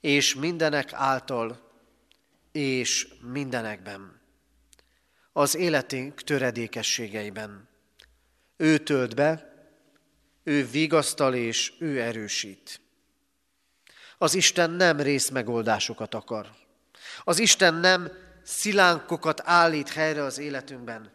és 0.00 0.34
mindenek 0.34 0.92
által, 0.92 1.70
és 2.52 3.08
mindenekben. 3.20 4.20
Az 5.32 5.54
életünk 5.54 6.22
töredékességeiben. 6.22 7.68
Ő 8.56 8.78
tölt 8.78 9.14
be, 9.14 9.54
ő 10.42 10.66
vigasztal 10.66 11.34
és 11.34 11.72
ő 11.78 12.00
erősít. 12.00 12.80
Az 14.18 14.34
Isten 14.34 14.70
nem 14.70 15.00
részmegoldásokat 15.00 16.14
akar. 16.14 16.50
Az 17.24 17.38
Isten 17.38 17.74
nem 17.74 18.12
szilánkokat 18.42 19.40
állít 19.44 19.88
helyre 19.88 20.22
az 20.22 20.38
életünkben, 20.38 21.12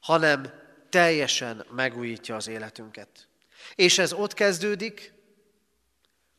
hanem 0.00 0.52
teljesen 0.88 1.66
megújítja 1.70 2.36
az 2.36 2.46
életünket. 2.46 3.28
És 3.74 3.98
ez 3.98 4.12
ott 4.12 4.34
kezdődik, 4.34 5.12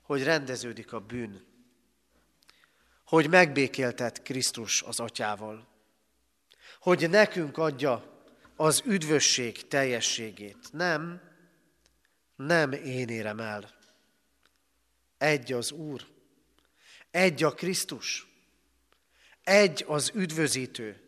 hogy 0.02 0.24
rendeződik 0.24 0.94
a 0.94 1.00
bűn. 1.00 1.48
Hogy 3.06 3.30
megbékéltet 3.30 4.22
Krisztus 4.22 4.82
az 4.82 5.00
atyával. 5.00 5.68
Hogy 6.80 7.10
nekünk 7.10 7.58
adja 7.58 8.24
az 8.56 8.82
üdvösség 8.86 9.68
teljességét. 9.68 10.72
Nem, 10.72 11.22
nem 12.36 12.72
én 12.72 13.10
érem 13.10 13.40
el. 13.40 13.74
Egy 15.18 15.54
az 15.54 15.72
Úr, 15.72 16.06
egy 17.12 17.44
a 17.44 17.54
Krisztus, 17.54 18.28
egy 19.50 19.86
az 19.88 20.12
üdvözítő. 20.14 21.02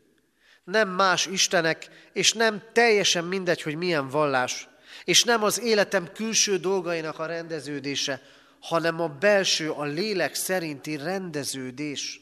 Nem 0.63 0.89
más 0.89 1.25
Istenek, 1.25 1.89
és 2.13 2.33
nem 2.33 2.61
teljesen 2.73 3.25
mindegy, 3.25 3.61
hogy 3.61 3.75
milyen 3.75 4.09
vallás, 4.09 4.67
és 5.03 5.23
nem 5.23 5.43
az 5.43 5.59
életem 5.59 6.11
külső 6.13 6.57
dolgainak 6.57 7.19
a 7.19 7.25
rendeződése, 7.25 8.21
hanem 8.59 9.01
a 9.01 9.07
belső, 9.07 9.71
a 9.71 9.83
lélek 9.83 10.35
szerinti 10.35 10.97
rendeződés. 10.97 12.21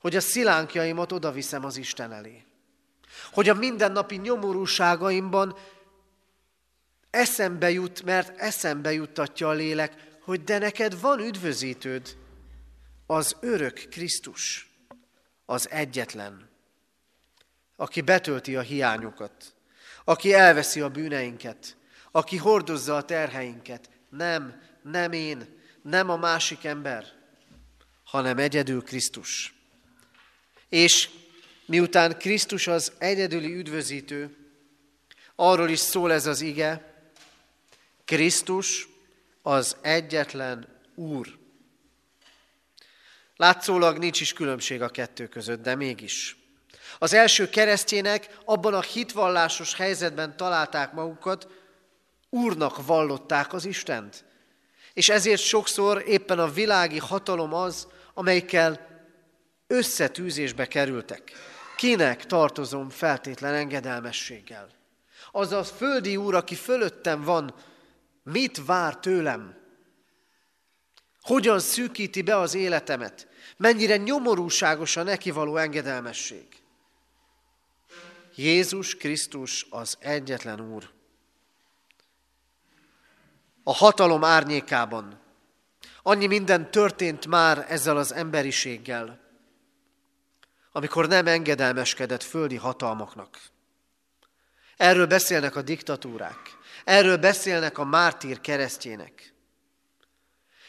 Hogy 0.00 0.16
a 0.16 0.20
szilánkjaimat 0.20 1.12
odaviszem 1.12 1.64
az 1.64 1.76
Isten 1.76 2.12
elé. 2.12 2.44
Hogy 3.32 3.48
a 3.48 3.54
mindennapi 3.54 4.16
nyomorúságaimban 4.16 5.56
eszembe 7.10 7.70
jut, 7.70 8.02
mert 8.02 8.38
eszembe 8.38 8.92
juttatja 8.92 9.48
a 9.48 9.52
lélek, 9.52 9.92
hogy 10.20 10.44
de 10.44 10.58
neked 10.58 11.00
van 11.00 11.20
üdvözítőd, 11.20 12.16
az 13.06 13.36
örök 13.40 13.86
Krisztus, 13.90 14.71
az 15.52 15.70
egyetlen, 15.70 16.48
aki 17.76 18.00
betölti 18.00 18.56
a 18.56 18.60
hiányokat, 18.60 19.54
aki 20.04 20.34
elveszi 20.34 20.80
a 20.80 20.88
bűneinket, 20.88 21.76
aki 22.10 22.36
hordozza 22.36 22.96
a 22.96 23.04
terheinket. 23.04 23.90
Nem, 24.08 24.62
nem 24.82 25.12
én, 25.12 25.60
nem 25.82 26.10
a 26.10 26.16
másik 26.16 26.64
ember, 26.64 27.06
hanem 28.04 28.38
egyedül 28.38 28.82
Krisztus. 28.82 29.54
És 30.68 31.10
miután 31.66 32.18
Krisztus 32.18 32.66
az 32.66 32.92
egyedüli 32.98 33.54
üdvözítő, 33.54 34.36
arról 35.34 35.68
is 35.68 35.78
szól 35.78 36.12
ez 36.12 36.26
az 36.26 36.40
ige, 36.40 37.04
Krisztus 38.04 38.88
az 39.42 39.76
egyetlen 39.80 40.80
Úr. 40.94 41.40
Látszólag 43.42 43.98
nincs 43.98 44.20
is 44.20 44.32
különbség 44.32 44.82
a 44.82 44.88
kettő 44.88 45.26
között, 45.26 45.62
de 45.62 45.74
mégis. 45.74 46.36
Az 46.98 47.12
első 47.12 47.48
keresztjének 47.48 48.38
abban 48.44 48.74
a 48.74 48.80
hitvallásos 48.80 49.74
helyzetben 49.74 50.36
találták 50.36 50.92
magukat, 50.92 51.48
úrnak 52.30 52.86
vallották 52.86 53.52
az 53.52 53.64
Istent. 53.64 54.24
És 54.92 55.08
ezért 55.08 55.40
sokszor 55.40 56.04
éppen 56.06 56.38
a 56.38 56.50
világi 56.50 56.98
hatalom 56.98 57.54
az, 57.54 57.86
amelyikkel 58.14 58.86
összetűzésbe 59.66 60.66
kerültek. 60.66 61.32
Kinek 61.76 62.26
tartozom 62.26 62.90
feltétlen 62.90 63.54
engedelmességgel? 63.54 64.68
Az 65.30 65.52
a 65.52 65.64
földi 65.64 66.16
úr, 66.16 66.34
aki 66.34 66.54
fölöttem 66.54 67.22
van, 67.22 67.54
mit 68.22 68.64
vár 68.64 68.96
tőlem? 68.96 69.60
Hogyan 71.20 71.58
szűkíti 71.58 72.22
be 72.22 72.36
az 72.36 72.54
életemet? 72.54 73.30
Mennyire 73.56 73.96
nyomorúságos 73.96 74.96
a 74.96 75.02
neki 75.02 75.30
való 75.30 75.56
engedelmesség? 75.56 76.46
Jézus 78.34 78.96
Krisztus 78.96 79.66
az 79.70 79.96
egyetlen 80.00 80.60
Úr. 80.60 80.90
A 83.62 83.72
hatalom 83.72 84.24
árnyékában 84.24 85.20
annyi 86.02 86.26
minden 86.26 86.70
történt 86.70 87.26
már 87.26 87.66
ezzel 87.68 87.96
az 87.96 88.12
emberiséggel, 88.12 89.20
amikor 90.72 91.08
nem 91.08 91.26
engedelmeskedett 91.26 92.22
földi 92.22 92.56
hatalmaknak. 92.56 93.40
Erről 94.76 95.06
beszélnek 95.06 95.56
a 95.56 95.62
diktatúrák, 95.62 96.40
erről 96.84 97.16
beszélnek 97.16 97.78
a 97.78 97.84
mártír 97.84 98.40
keresztjének. 98.40 99.34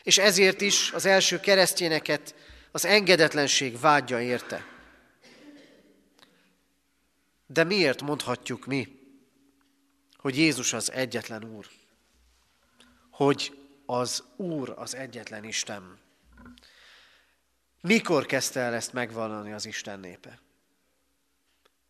És 0.03 0.17
ezért 0.17 0.61
is 0.61 0.91
az 0.91 1.05
első 1.05 1.39
keresztjéneket 1.39 2.35
az 2.75 2.85
engedetlenség 2.85 3.79
vágya 3.79 4.21
érte. 4.21 4.65
De 7.45 7.63
miért 7.63 8.01
mondhatjuk 8.01 8.65
mi, 8.65 8.99
hogy 10.17 10.37
Jézus 10.37 10.73
az 10.73 10.91
egyetlen 10.91 11.43
Úr? 11.43 11.67
Hogy 13.09 13.57
az 13.85 14.23
Úr 14.35 14.73
az 14.77 14.95
egyetlen 14.95 15.43
Isten. 15.43 15.99
Mikor 17.81 18.25
kezdte 18.25 18.59
el 18.59 18.73
ezt 18.73 18.93
megvallani 18.93 19.51
az 19.51 19.65
Isten 19.65 19.99
népe? 19.99 20.39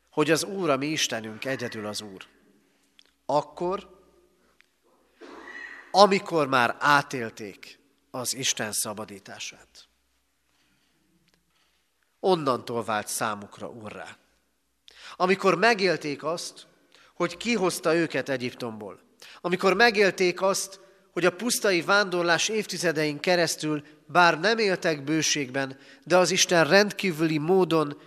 Hogy 0.10 0.32
az 0.32 0.44
Úr, 0.44 0.70
a 0.70 0.78
mi 0.78 0.88
Istenünk, 0.88 1.46
egyedül 1.46 1.86
az 1.86 2.02
Úr. 2.02 2.26
Akkor, 3.26 4.04
amikor 5.92 6.48
már 6.48 6.76
átélték 6.80 7.80
az 8.12 8.34
Isten 8.34 8.72
szabadítását. 8.72 9.92
Onnantól 12.26 12.84
vált 12.84 13.08
számukra 13.08 13.68
urrá. 13.68 14.18
Amikor 15.16 15.58
megélték 15.58 16.24
azt, 16.24 16.68
hogy 17.14 17.38
kihozta 17.38 17.96
őket 17.96 18.30
Egyiptomból, 18.30 19.00
amikor 19.42 19.74
megélték 19.74 20.42
azt, 20.42 20.80
hogy 21.12 21.26
a 21.26 21.36
pusztai 21.36 21.82
vándorlás 21.82 22.50
évtizedein 22.50 23.20
keresztül, 23.20 23.84
bár 24.08 24.40
nem 24.40 24.58
éltek 24.58 25.04
bőségben, 25.04 25.78
de 26.04 26.18
az 26.18 26.32
Isten 26.32 26.68
rendkívüli 26.68 27.38
módon 27.38 28.02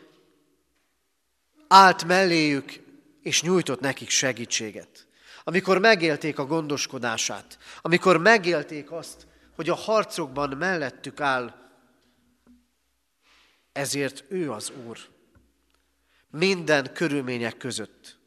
állt 1.69 2.05
melléjük, 2.05 2.73
és 3.23 3.43
nyújtott 3.43 3.81
nekik 3.81 4.11
segítséget. 4.11 5.07
Amikor 5.45 5.79
megélték 5.79 6.39
a 6.39 6.47
gondoskodását, 6.47 7.59
amikor 7.83 8.19
megélték 8.19 8.93
azt, 8.93 9.27
hogy 9.57 9.69
a 9.69 9.75
harcokban 9.75 10.57
mellettük 10.57 11.21
áll, 11.21 11.66
ezért 13.77 14.25
ő 14.29 14.53
az 14.53 14.73
Úr. 14.87 14.99
Minden 16.31 16.93
körülmények 16.93 17.57
között, 17.57 18.19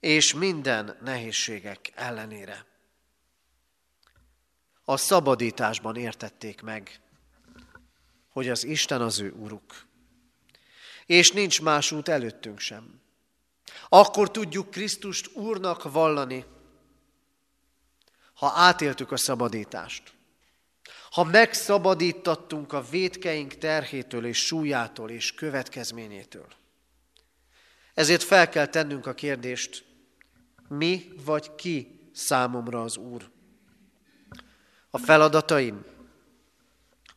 és 0.00 0.34
minden 0.34 0.98
nehézségek 1.02 1.92
ellenére. 1.94 2.66
A 4.84 4.96
szabadításban 4.96 5.96
értették 5.96 6.62
meg, 6.62 7.00
hogy 8.28 8.48
az 8.48 8.64
Isten 8.64 9.00
az 9.00 9.20
ő 9.20 9.32
Uruk. 9.32 9.86
És 11.06 11.30
nincs 11.30 11.62
más 11.62 11.92
út 11.92 12.08
előttünk 12.08 12.58
sem. 12.58 13.00
Akkor 13.88 14.30
tudjuk 14.30 14.70
Krisztust 14.70 15.36
Úrnak 15.36 15.92
vallani, 15.92 16.44
ha 18.34 18.52
átéltük 18.54 19.12
a 19.12 19.16
szabadítást. 19.16 20.13
Ha 21.14 21.24
megszabadítattunk 21.24 22.72
a 22.72 22.84
védkeink 22.90 23.54
terhétől 23.54 24.26
és 24.26 24.46
súlyától 24.46 25.10
és 25.10 25.34
következményétől. 25.34 26.46
Ezért 27.94 28.22
fel 28.22 28.48
kell 28.48 28.66
tennünk 28.66 29.06
a 29.06 29.14
kérdést, 29.14 29.84
mi 30.68 31.12
vagy 31.24 31.54
ki 31.54 32.08
számomra 32.12 32.82
az 32.82 32.96
Úr? 32.96 33.30
A 34.90 34.98
feladataim, 34.98 35.84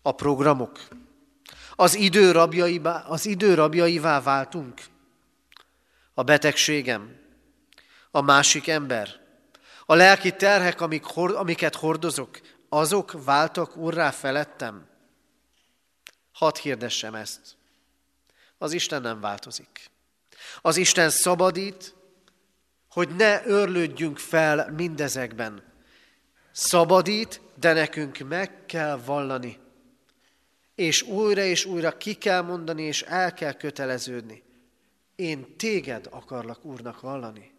a 0.01 0.11
programok, 0.11 0.87
az 1.75 1.95
idő, 1.95 2.31
rabjaivá, 2.31 3.05
az 3.07 3.25
idő 3.25 3.53
rabjaivá 3.53 4.21
váltunk, 4.21 4.81
a 6.13 6.23
betegségem, 6.23 7.19
a 8.11 8.21
másik 8.21 8.67
ember, 8.67 9.09
a 9.85 9.95
lelki 9.95 10.35
terhek, 10.35 10.81
amik, 10.81 11.15
amiket 11.15 11.75
hordozok, 11.75 12.39
azok 12.69 13.23
váltak 13.23 13.75
urrá 13.75 14.11
felettem? 14.11 14.87
Hadd 16.31 16.57
hirdessem 16.57 17.15
ezt. 17.15 17.55
Az 18.57 18.73
Isten 18.73 19.01
nem 19.01 19.19
változik. 19.19 19.89
Az 20.61 20.77
Isten 20.77 21.09
szabadít, 21.09 21.95
hogy 22.89 23.15
ne 23.15 23.45
örlődjünk 23.45 24.17
fel 24.17 24.71
mindezekben. 24.71 25.63
Szabadít, 26.51 27.41
de 27.59 27.73
nekünk 27.73 28.17
meg 28.17 28.65
kell 28.65 28.97
vallani. 29.05 29.59
És 30.75 31.01
újra 31.01 31.41
és 31.41 31.65
újra 31.65 31.97
ki 31.97 32.13
kell 32.13 32.41
mondani, 32.41 32.83
és 32.83 33.01
el 33.01 33.33
kell 33.33 33.53
köteleződni. 33.53 34.43
Én 35.15 35.57
téged 35.57 36.07
akarlak 36.11 36.65
Úrnak 36.65 37.01
vallani. 37.01 37.51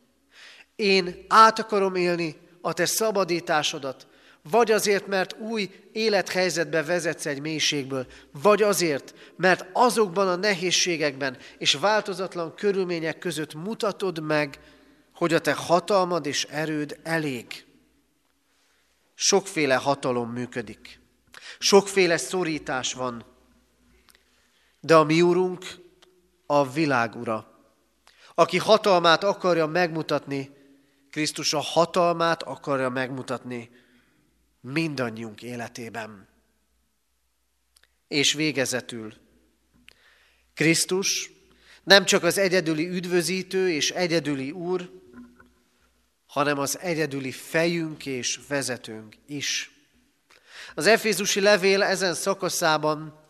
Én 0.77 1.25
át 1.29 1.59
akarom 1.59 1.95
élni 1.95 2.37
a 2.61 2.73
te 2.73 2.87
szabadításodat, 2.87 4.07
vagy 4.43 4.71
azért, 4.71 5.07
mert 5.07 5.39
új 5.39 5.71
élethelyzetbe 5.93 6.83
vezetsz 6.83 7.27
egy 7.27 7.41
mélységből, 7.41 8.07
vagy 8.43 8.63
azért, 8.63 9.15
mert 9.37 9.67
azokban 9.73 10.29
a 10.29 10.37
nehézségekben 10.37 11.37
és 11.59 11.75
változatlan 11.75 12.55
körülmények 12.55 13.19
között 13.19 13.55
mutatod 13.55 14.21
meg, 14.23 14.61
hogy 15.15 15.35
a 15.35 15.39
te 15.39 15.53
hatalmad 15.53 16.27
és 16.27 16.45
erőd 16.45 16.99
elég. 17.03 17.67
sokféle 19.15 19.75
hatalom 19.75 20.31
működik, 20.31 21.01
sokféle 21.59 22.17
szorítás 22.17 22.93
van, 22.93 23.25
de 24.81 24.97
a 24.97 25.05
mi 25.05 25.23
úrunk 25.23 25.67
a 26.47 26.71
világ 26.71 27.17
ura, 27.17 27.59
aki 28.35 28.59
hatalmát 28.59 29.25
akarja 29.25 29.67
megmutatni, 29.67 30.51
Krisztus 31.11 31.53
a 31.53 31.61
hatalmát 31.61 32.43
akarja 32.43 32.89
megmutatni 32.89 33.71
mindannyiunk 34.73 35.43
életében. 35.43 36.29
És 38.09 38.33
végezetül, 38.33 39.15
Krisztus 40.55 41.31
nem 41.85 42.05
csak 42.05 42.23
az 42.23 42.39
egyedüli 42.39 42.89
üdvözítő 42.89 43.71
és 43.71 43.91
egyedüli 43.91 44.51
úr, 44.51 44.91
hanem 46.27 46.59
az 46.59 46.79
egyedüli 46.79 47.33
fejünk 47.33 48.07
és 48.07 48.41
vezetőnk 48.49 49.15
is. 49.27 49.71
Az 50.75 50.87
Efézusi 50.87 51.41
levél 51.41 51.83
ezen 51.83 52.15
szakaszában 52.15 53.21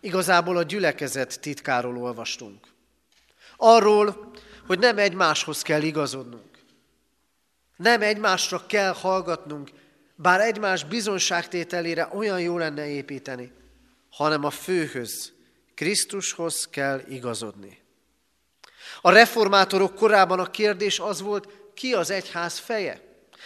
igazából 0.00 0.56
a 0.56 0.62
gyülekezet 0.62 1.40
titkáról 1.40 1.98
olvastunk. 1.98 2.66
Arról, 3.56 4.32
hogy 4.66 4.78
nem 4.78 4.98
egymáshoz 4.98 5.62
kell 5.62 5.82
igazodnunk. 5.82 6.58
Nem 7.76 8.02
egymásra 8.02 8.66
kell 8.66 8.92
hallgatnunk, 8.92 9.70
bár 10.16 10.40
egymás 10.40 10.84
bizonságtételére 10.84 12.08
olyan 12.12 12.40
jó 12.40 12.58
lenne 12.58 12.86
építeni, 12.86 13.52
hanem 14.10 14.44
a 14.44 14.50
főhöz, 14.50 15.32
Krisztushoz 15.74 16.68
kell 16.70 17.00
igazodni. 17.08 17.78
A 19.00 19.10
reformátorok 19.10 19.94
korában 19.94 20.40
a 20.40 20.50
kérdés 20.50 20.98
az 20.98 21.20
volt, 21.20 21.48
ki 21.74 21.92
az 21.92 22.10
egyház 22.10 22.58
feje? 22.58 23.04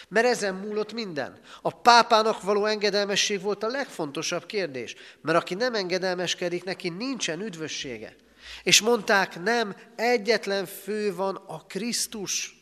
Mert 0.08 0.26
ezen 0.26 0.54
múlott 0.54 0.92
minden. 0.92 1.40
A 1.62 1.70
pápának 1.70 2.42
való 2.42 2.64
engedelmesség 2.64 3.40
volt 3.40 3.62
a 3.62 3.68
legfontosabb 3.68 4.46
kérdés, 4.46 4.94
mert 5.20 5.38
aki 5.38 5.54
nem 5.54 5.74
engedelmeskedik, 5.74 6.64
neki 6.64 6.88
nincsen 6.88 7.40
üdvössége. 7.40 8.16
És 8.62 8.80
mondták, 8.80 9.42
nem, 9.42 9.76
egyetlen 9.96 10.66
fő 10.66 11.14
van 11.14 11.36
a 11.36 11.64
Krisztus, 11.66 12.54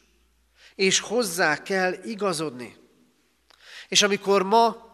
és 0.74 1.00
hozzá 1.00 1.62
kell 1.62 1.92
igazodni. 2.04 2.76
És 3.88 4.02
amikor 4.02 4.42
ma 4.42 4.86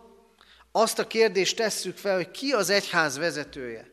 azt 0.72 0.98
a 0.98 1.06
kérdést 1.06 1.56
tesszük 1.56 1.96
fel, 1.96 2.16
hogy 2.16 2.30
ki 2.30 2.52
az 2.52 2.70
egyház 2.70 3.16
vezetője, 3.16 3.92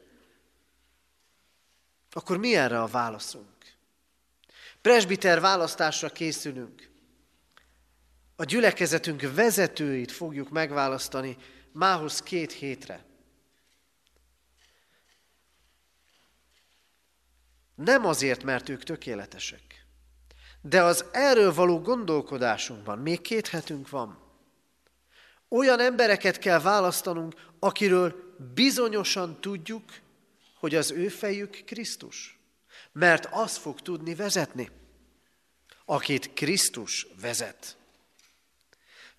akkor 2.12 2.38
mi 2.38 2.56
erre 2.56 2.82
a 2.82 2.88
válaszunk? 2.88 3.48
Presbiter 4.82 5.40
választásra 5.40 6.10
készülünk. 6.10 6.90
A 8.36 8.44
gyülekezetünk 8.44 9.34
vezetőit 9.34 10.12
fogjuk 10.12 10.50
megválasztani 10.50 11.38
mához 11.72 12.22
két 12.22 12.52
hétre. 12.52 13.06
Nem 17.76 18.06
azért, 18.06 18.44
mert 18.44 18.70
ők 18.70 18.84
tökéletesek, 18.84 19.86
de 20.62 20.84
az 20.84 21.06
erről 21.12 21.54
való 21.54 21.80
gondolkodásunkban 21.80 23.00
még 23.00 23.22
két 23.22 23.48
hetünk 23.48 23.90
van. 23.90 24.31
Olyan 25.54 25.80
embereket 25.80 26.38
kell 26.38 26.60
választanunk, 26.60 27.34
akiről 27.60 28.36
bizonyosan 28.54 29.42
tudjuk, 29.42 29.84
hogy 30.60 30.76
az 30.76 30.92
ő 30.92 31.08
fejük 31.08 31.64
Krisztus. 31.66 32.40
Mert 32.92 33.28
az 33.32 33.58
fog 33.58 33.82
tudni 33.82 34.16
vezetni, 34.16 34.70
akit 35.86 36.34
Krisztus 36.34 37.08
vezet. 37.22 37.78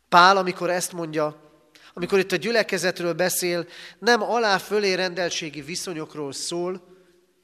Pál, 0.09 0.37
amikor 0.37 0.71
ezt 0.71 0.93
mondja, 0.93 1.51
amikor 1.95 2.19
itt 2.19 2.33
a 2.33 2.37
gyülekezetről 2.37 3.13
beszél, 3.13 3.67
nem 3.99 4.23
alá 4.23 4.59
fölé 4.59 4.95
rendeltségi 4.95 5.61
viszonyokról 5.61 6.33
szól, 6.33 6.83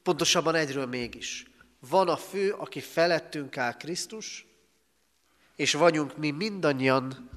pontosabban 0.03 0.55
egyről 0.55 0.85
mégis. 0.85 1.45
Van 1.89 2.07
a 2.07 2.17
fő, 2.17 2.51
aki 2.51 2.79
felettünk 2.79 3.57
áll 3.57 3.73
Krisztus, 3.77 4.45
és 5.55 5.73
vagyunk 5.73 6.17
mi 6.17 6.31
mindannyian, 6.31 7.29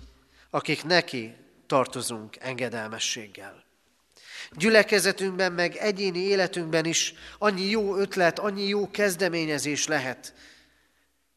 akik 0.51 0.85
neki 0.85 1.41
tartozunk 1.73 2.37
engedelmességgel. 2.41 3.65
Gyülekezetünkben, 4.51 5.53
meg 5.53 5.77
egyéni 5.77 6.19
életünkben 6.19 6.85
is 6.85 7.15
annyi 7.39 7.71
jó 7.71 7.97
ötlet, 7.97 8.39
annyi 8.39 8.67
jó 8.67 8.91
kezdeményezés 8.91 9.87
lehet. 9.87 10.35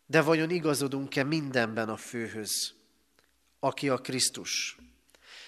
De 0.05 0.21
vajon 0.21 0.49
igazodunk-e 0.49 1.23
mindenben 1.23 1.89
a 1.89 1.97
főhöz, 1.97 2.73
aki 3.59 3.89
a 3.89 3.97
Krisztus? 3.97 4.77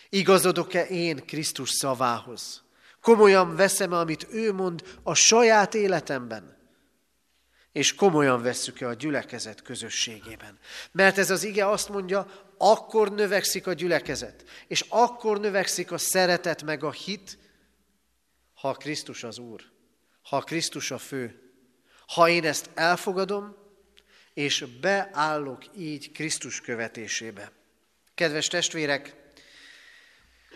Igazodok-e 0.10 0.86
én 0.86 1.26
Krisztus 1.26 1.69
szavához? 1.69 2.63
Komolyan 3.02 3.56
veszem-e, 3.56 3.97
amit 3.97 4.28
ő 4.32 4.54
mond 4.54 5.00
a 5.04 5.13
saját 5.13 5.73
életemben? 5.73 6.58
És 7.71 7.95
komolyan 7.95 8.41
vesszük-e 8.41 8.88
a 8.88 8.93
gyülekezet 8.93 9.62
közösségében? 9.62 10.60
Mert 10.91 11.17
ez 11.17 11.30
az 11.30 11.43
ige 11.43 11.69
azt 11.69 11.89
mondja, 11.89 12.47
akkor 12.58 13.12
növekszik 13.13 13.67
a 13.67 13.74
gyülekezet, 13.74 14.43
és 14.67 14.86
akkor 14.89 15.39
növekszik 15.39 15.91
a 15.91 15.98
szeretet 15.98 16.63
meg 16.63 16.84
a 16.84 16.91
hit, 16.91 17.38
ha 18.54 18.74
Krisztus 18.74 19.24
az 19.24 19.38
Úr, 19.38 19.62
ha 20.22 20.39
Krisztus 20.39 20.91
a 20.91 20.98
fő, 20.98 21.52
ha 22.08 22.30
én 22.30 22.46
ezt 22.46 22.70
elfogadom, 22.74 23.56
és 24.34 24.65
beállok 24.82 25.63
így 25.78 26.12
Krisztus 26.12 26.62
követésébe. 26.62 27.52
Kedves 28.15 28.48
testvérek, 28.48 29.15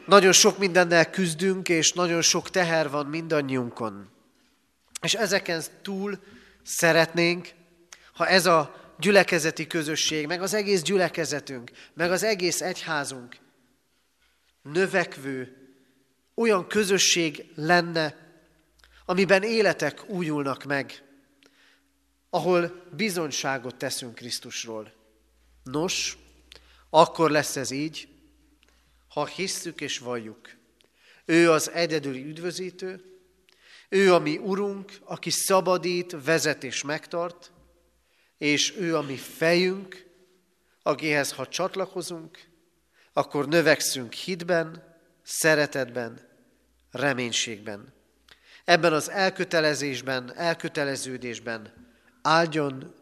nagyon 0.05 0.31
sok 0.31 0.57
mindennel 0.57 1.09
küzdünk, 1.09 1.69
és 1.69 1.93
nagyon 1.93 2.21
sok 2.21 2.49
teher 2.49 2.89
van 2.89 3.05
mindannyiunkon. 3.05 4.09
És 5.01 5.13
ezeken 5.13 5.61
túl 5.81 6.19
szeretnénk, 6.63 7.49
ha 8.13 8.27
ez 8.27 8.45
a 8.45 8.80
gyülekezeti 9.01 9.67
közösség, 9.67 10.27
meg 10.27 10.41
az 10.41 10.53
egész 10.53 10.81
gyülekezetünk, 10.81 11.71
meg 11.93 12.11
az 12.11 12.23
egész 12.23 12.61
egyházunk 12.61 13.37
növekvő, 14.61 15.55
olyan 16.35 16.67
közösség 16.67 17.45
lenne, 17.55 18.15
amiben 19.05 19.43
életek 19.43 20.09
újulnak 20.09 20.63
meg, 20.63 21.03
ahol 22.29 22.83
bizonyságot 22.91 23.75
teszünk 23.75 24.15
Krisztusról. 24.15 24.93
Nos, 25.63 26.17
akkor 26.89 27.31
lesz 27.31 27.55
ez 27.55 27.71
így, 27.71 28.07
ha 29.07 29.25
hisszük 29.25 29.81
és 29.81 29.99
valljuk. 29.99 30.49
Ő 31.25 31.51
az 31.51 31.69
egyedüli 31.69 32.25
üdvözítő, 32.25 33.05
ő 33.89 34.13
a 34.13 34.19
mi 34.19 34.37
Urunk, 34.37 34.91
aki 35.03 35.29
szabadít, 35.29 36.15
vezet 36.23 36.63
és 36.63 36.83
megtart, 36.83 37.51
és 38.41 38.73
ő 38.77 38.95
a 38.97 39.01
mi 39.01 39.15
fejünk, 39.15 40.05
akihez 40.83 41.31
ha 41.31 41.47
csatlakozunk, 41.47 42.39
akkor 43.13 43.47
növekszünk 43.47 44.13
hitben, 44.13 44.83
szeretetben, 45.23 46.19
reménységben. 46.91 47.93
Ebben 48.65 48.93
az 48.93 49.09
elkötelezésben, 49.09 50.35
elköteleződésben 50.35 51.73
áldjon, 52.21 52.93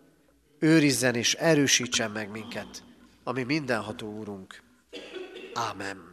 őrizzen 0.60 1.16
és 1.16 1.34
erősítsen 1.34 2.12
meg 2.12 2.30
minket, 2.30 2.84
ami 3.24 3.44
mindenható 3.44 4.18
Úrunk. 4.18 4.62
Ámen. 5.54 6.09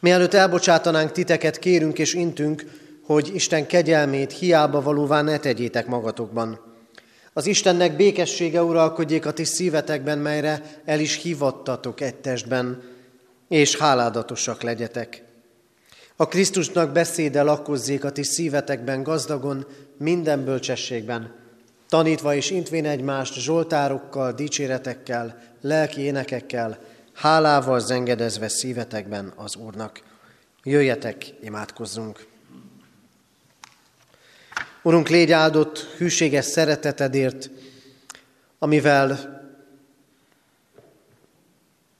Mielőtt 0.00 0.34
elbocsátanánk 0.34 1.12
titeket, 1.12 1.58
kérünk 1.58 1.98
és 1.98 2.14
intünk, 2.14 2.64
hogy 3.02 3.30
Isten 3.34 3.66
kegyelmét 3.66 4.32
hiába 4.32 4.82
valóvá 4.82 5.22
ne 5.22 5.38
tegyétek 5.38 5.86
magatokban. 5.86 6.60
Az 7.32 7.46
Istennek 7.46 7.96
békessége 7.96 8.62
uralkodjék 8.62 9.26
a 9.26 9.32
ti 9.32 9.44
szívetekben, 9.44 10.18
melyre 10.18 10.62
el 10.84 11.00
is 11.00 11.22
hívattatok 11.22 12.00
egy 12.00 12.14
testben, 12.14 12.82
és 13.48 13.76
háládatosak 13.76 14.62
legyetek. 14.62 15.22
A 16.16 16.26
Krisztusnak 16.26 16.92
beszéde 16.92 17.42
lakozzék 17.42 18.04
a 18.04 18.10
ti 18.10 18.22
szívetekben 18.22 19.02
gazdagon, 19.02 19.66
minden 19.98 20.44
bölcsességben, 20.44 21.34
tanítva 21.88 22.34
és 22.34 22.50
intvén 22.50 22.86
egymást 22.86 23.34
zsoltárokkal, 23.34 24.32
dicséretekkel, 24.32 25.42
lelki 25.60 26.00
énekekkel, 26.00 26.78
hálával 27.16 27.80
zengedezve 27.80 28.48
szívetekben 28.48 29.32
az 29.36 29.56
Úrnak. 29.56 30.02
Jöjjetek, 30.62 31.34
imádkozzunk! 31.40 32.26
Urunk, 34.82 35.08
légy 35.08 35.32
áldott 35.32 35.78
hűséges 35.78 36.44
szeretetedért, 36.44 37.50
amivel 38.58 39.34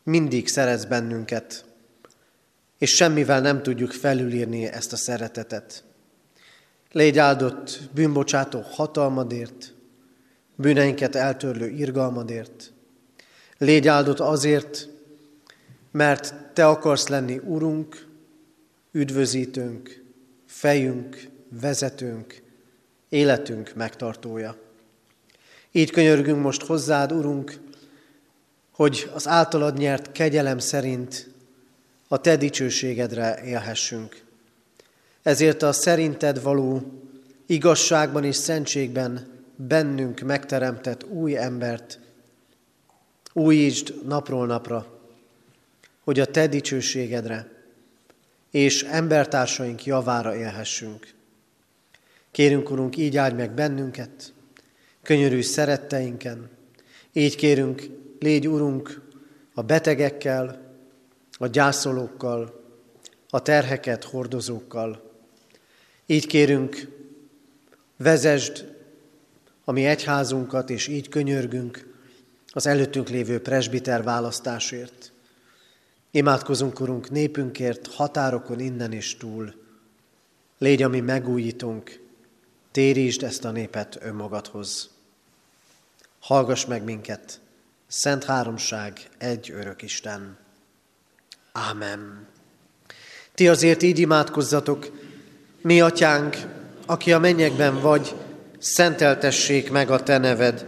mindig 0.02 0.48
szeretsz 0.48 0.85
bennünket, 0.85 1.64
és 2.79 2.94
semmivel 2.94 3.40
nem 3.40 3.62
tudjuk 3.62 3.92
felülírni 3.92 4.64
ezt 4.64 4.92
a 4.92 4.96
szeretetet. 4.96 5.85
Légy 6.92 7.18
áldott 7.18 7.81
bűnbocsátó 7.94 8.61
hatalmadért, 8.61 9.74
bűneinket 10.55 11.14
eltörlő 11.14 11.68
irgalmadért. 11.68 12.72
Légy 13.59 13.88
áldott 13.88 14.20
azért, 14.20 14.94
mert 15.96 16.35
Te 16.52 16.66
akarsz 16.66 17.09
lenni 17.09 17.40
Urunk, 17.44 18.06
üdvözítőnk, 18.92 20.02
fejünk, 20.46 21.28
vezetőnk, 21.61 22.42
életünk 23.09 23.74
megtartója. 23.74 24.56
Így 25.72 25.90
könyörgünk 25.90 26.42
most 26.42 26.62
hozzád, 26.62 27.12
Urunk, 27.12 27.61
hogy 28.70 29.11
az 29.14 29.28
általad 29.28 29.76
nyert 29.76 30.12
kegyelem 30.12 30.59
szerint 30.59 31.30
a 32.09 32.20
Te 32.20 32.37
dicsőségedre 32.37 33.42
élhessünk. 33.44 34.24
Ezért 35.22 35.62
a 35.62 35.72
szerinted 35.72 36.42
való 36.42 36.82
igazságban 37.46 38.24
és 38.24 38.37
szentségben 38.37 39.26
bennünk 39.56 40.20
megteremtett 40.20 41.04
új 41.04 41.37
embert 41.37 41.98
újítsd 43.32 43.94
napról 44.06 44.46
napra, 44.46 44.95
hogy 46.06 46.20
a 46.20 46.26
Te 46.26 46.46
dicsőségedre 46.46 47.52
és 48.50 48.82
embertársaink 48.82 49.84
javára 49.84 50.36
élhessünk. 50.36 51.14
Kérünk, 52.30 52.70
Urunk, 52.70 52.96
így 52.96 53.16
áldj 53.16 53.36
meg 53.36 53.54
bennünket, 53.54 54.32
könyörű 55.02 55.42
szeretteinken. 55.42 56.50
Így 57.12 57.36
kérünk, 57.36 57.88
légy, 58.18 58.48
Urunk, 58.48 59.02
a 59.54 59.62
betegekkel, 59.62 60.74
a 61.32 61.46
gyászolókkal, 61.46 62.64
a 63.30 63.42
terheket 63.42 64.04
hordozókkal. 64.04 65.12
Így 66.06 66.26
kérünk, 66.26 66.88
vezesd 67.96 68.74
a 69.64 69.72
mi 69.72 69.84
egyházunkat, 69.84 70.70
és 70.70 70.86
így 70.86 71.08
könyörgünk 71.08 71.94
az 72.48 72.66
előttünk 72.66 73.08
lévő 73.08 73.40
presbiter 73.40 74.02
választásért. 74.02 75.14
Imádkozunk, 76.16 76.81
Urunk, 76.81 77.11
népünkért, 77.11 77.87
határokon 77.87 78.61
innen 78.61 78.92
és 78.92 79.16
túl. 79.16 79.55
Légy, 80.59 80.83
ami 80.83 81.00
megújítunk, 81.00 82.00
térítsd 82.72 83.22
ezt 83.22 83.44
a 83.44 83.50
népet 83.50 83.98
önmagadhoz. 84.02 84.90
Hallgass 86.20 86.64
meg 86.64 86.85
minket, 86.85 87.40
Szent 87.87 88.24
Háromság, 88.24 89.00
egy 89.18 89.50
örök 89.50 89.83
Isten. 89.83 90.37
Ámen. 91.52 92.26
Ti 93.35 93.48
azért 93.48 93.83
így 93.83 93.98
imádkozzatok, 93.98 94.90
mi 95.61 95.81
atyánk, 95.81 96.37
aki 96.87 97.12
a 97.12 97.18
mennyekben 97.18 97.81
vagy, 97.81 98.14
szenteltessék 98.59 99.70
meg 99.70 99.90
a 99.90 100.02
te 100.02 100.18
neved. 100.18 100.66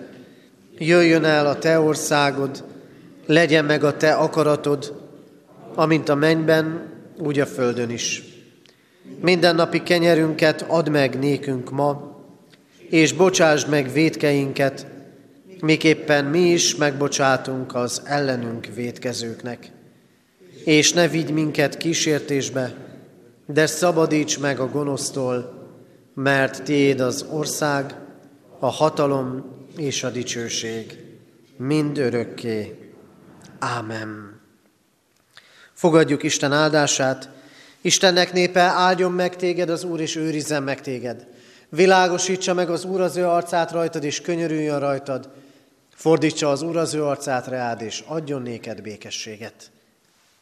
Jöjjön 0.79 1.25
el 1.25 1.47
a 1.47 1.59
te 1.59 1.81
országod, 1.81 2.65
legyen 3.27 3.65
meg 3.65 3.85
a 3.85 3.97
te 3.97 4.15
akaratod, 4.15 4.98
amint 5.79 6.09
a 6.09 6.15
mennyben, 6.15 6.91
úgy 7.19 7.41
a 7.41 7.47
földön 7.47 7.91
is. 7.91 8.23
Minden 9.21 9.55
napi 9.55 9.83
kenyerünket 9.83 10.65
add 10.69 10.91
meg 10.91 11.19
nékünk 11.19 11.71
ma, 11.71 12.17
és 12.89 13.13
bocsásd 13.13 13.69
meg 13.69 13.93
védkeinket, 13.93 14.87
miképpen 15.61 16.25
mi 16.25 16.39
is 16.39 16.77
megbocsátunk 16.77 17.75
az 17.75 18.03
ellenünk 18.05 18.67
védkezőknek. 18.75 19.71
És 20.65 20.93
ne 20.93 21.09
vigy 21.09 21.31
minket 21.31 21.77
kísértésbe, 21.77 22.75
de 23.47 23.67
szabadíts 23.67 24.41
meg 24.41 24.61
a 24.61 24.69
gonosztól, 24.69 25.69
mert 26.15 26.63
tiéd 26.63 27.01
az 27.01 27.27
ország, 27.31 27.95
a 28.59 28.67
hatalom 28.67 29.45
és 29.77 30.05
a 30.05 30.11
dicsőség, 30.11 30.99
mind 31.57 31.99
örökké. 31.99 32.79
Ámen. 33.59 34.39
Fogadjuk 35.79 36.23
Isten 36.23 36.53
áldását. 36.53 37.29
Istennek 37.81 38.33
népe, 38.33 38.61
áldjon 38.61 39.13
meg 39.13 39.37
téged 39.37 39.71
az 39.71 39.85
Úr, 39.85 40.01
és 40.01 40.17
őrizzen 40.17 40.63
meg 40.63 40.81
téged. 40.81 41.27
Világosítsa 41.69 42.55
meg 42.55 42.71
az 42.71 42.85
Úr 42.85 43.01
az 43.01 43.17
ő 43.17 43.27
arcát 43.27 43.71
rajtad, 43.71 44.05
és 44.05 44.21
könyörüljön 44.21 44.79
rajtad. 44.79 45.29
Fordítsa 45.95 46.51
az 46.51 46.63
Úr 46.63 46.77
az 46.77 46.95
ő 46.95 47.05
arcát 47.05 47.47
reád, 47.47 47.83
és 47.83 48.03
adjon 48.07 48.43
néked 48.43 48.83
békességet. 48.83 49.71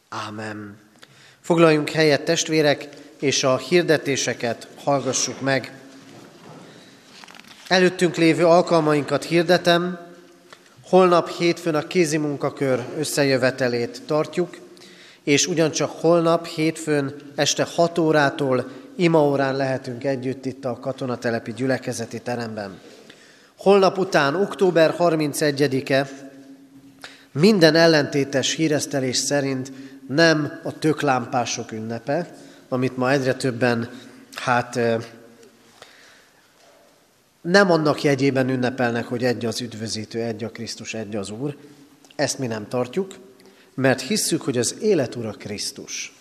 Ámen. 0.09 0.77
Foglaljunk 1.41 1.89
helyet, 1.89 2.25
testvérek, 2.25 2.87
és 3.19 3.43
a 3.43 3.57
hirdetéseket 3.57 4.67
hallgassuk 4.83 5.41
meg. 5.41 5.79
Előttünk 7.67 8.15
lévő 8.15 8.45
alkalmainkat 8.45 9.23
hirdetem. 9.23 9.99
Holnap 10.83 11.29
hétfőn 11.29 11.75
a 11.75 11.87
kézi 11.87 12.21
összejövetelét 12.97 14.01
tartjuk, 14.05 14.65
és 15.27 15.47
ugyancsak 15.47 15.91
holnap 15.91 16.45
hétfőn 16.45 17.15
este 17.35 17.67
6 17.75 17.97
órától 17.97 18.71
imaórán 18.95 19.55
lehetünk 19.55 20.03
együtt 20.03 20.45
itt 20.45 20.65
a 20.65 20.79
katonatelepi 20.79 21.53
gyülekezeti 21.53 22.19
teremben. 22.19 22.79
Holnap 23.57 23.97
után, 23.97 24.35
október 24.35 24.95
31-e, 24.99 26.09
minden 27.31 27.75
ellentétes 27.75 28.53
híresztelés 28.53 29.17
szerint 29.17 29.71
nem 30.07 30.59
a 30.63 30.79
töklámpások 30.79 31.71
ünnepe, 31.71 32.35
amit 32.69 32.97
ma 32.97 33.11
egyre 33.11 33.33
többen, 33.33 33.89
hát 34.35 34.79
nem 37.41 37.71
annak 37.71 38.03
jegyében 38.03 38.49
ünnepelnek, 38.49 39.05
hogy 39.05 39.23
egy 39.23 39.45
az 39.45 39.61
üdvözítő, 39.61 40.21
egy 40.21 40.43
a 40.43 40.49
Krisztus, 40.49 40.93
egy 40.93 41.15
az 41.15 41.29
Úr. 41.29 41.57
Ezt 42.15 42.39
mi 42.39 42.47
nem 42.47 42.67
tartjuk, 42.67 43.26
mert 43.81 44.01
hisszük, 44.01 44.41
hogy 44.41 44.57
az 44.57 44.75
élet 44.81 45.15
Ura 45.15 45.31
Krisztus. 45.31 46.13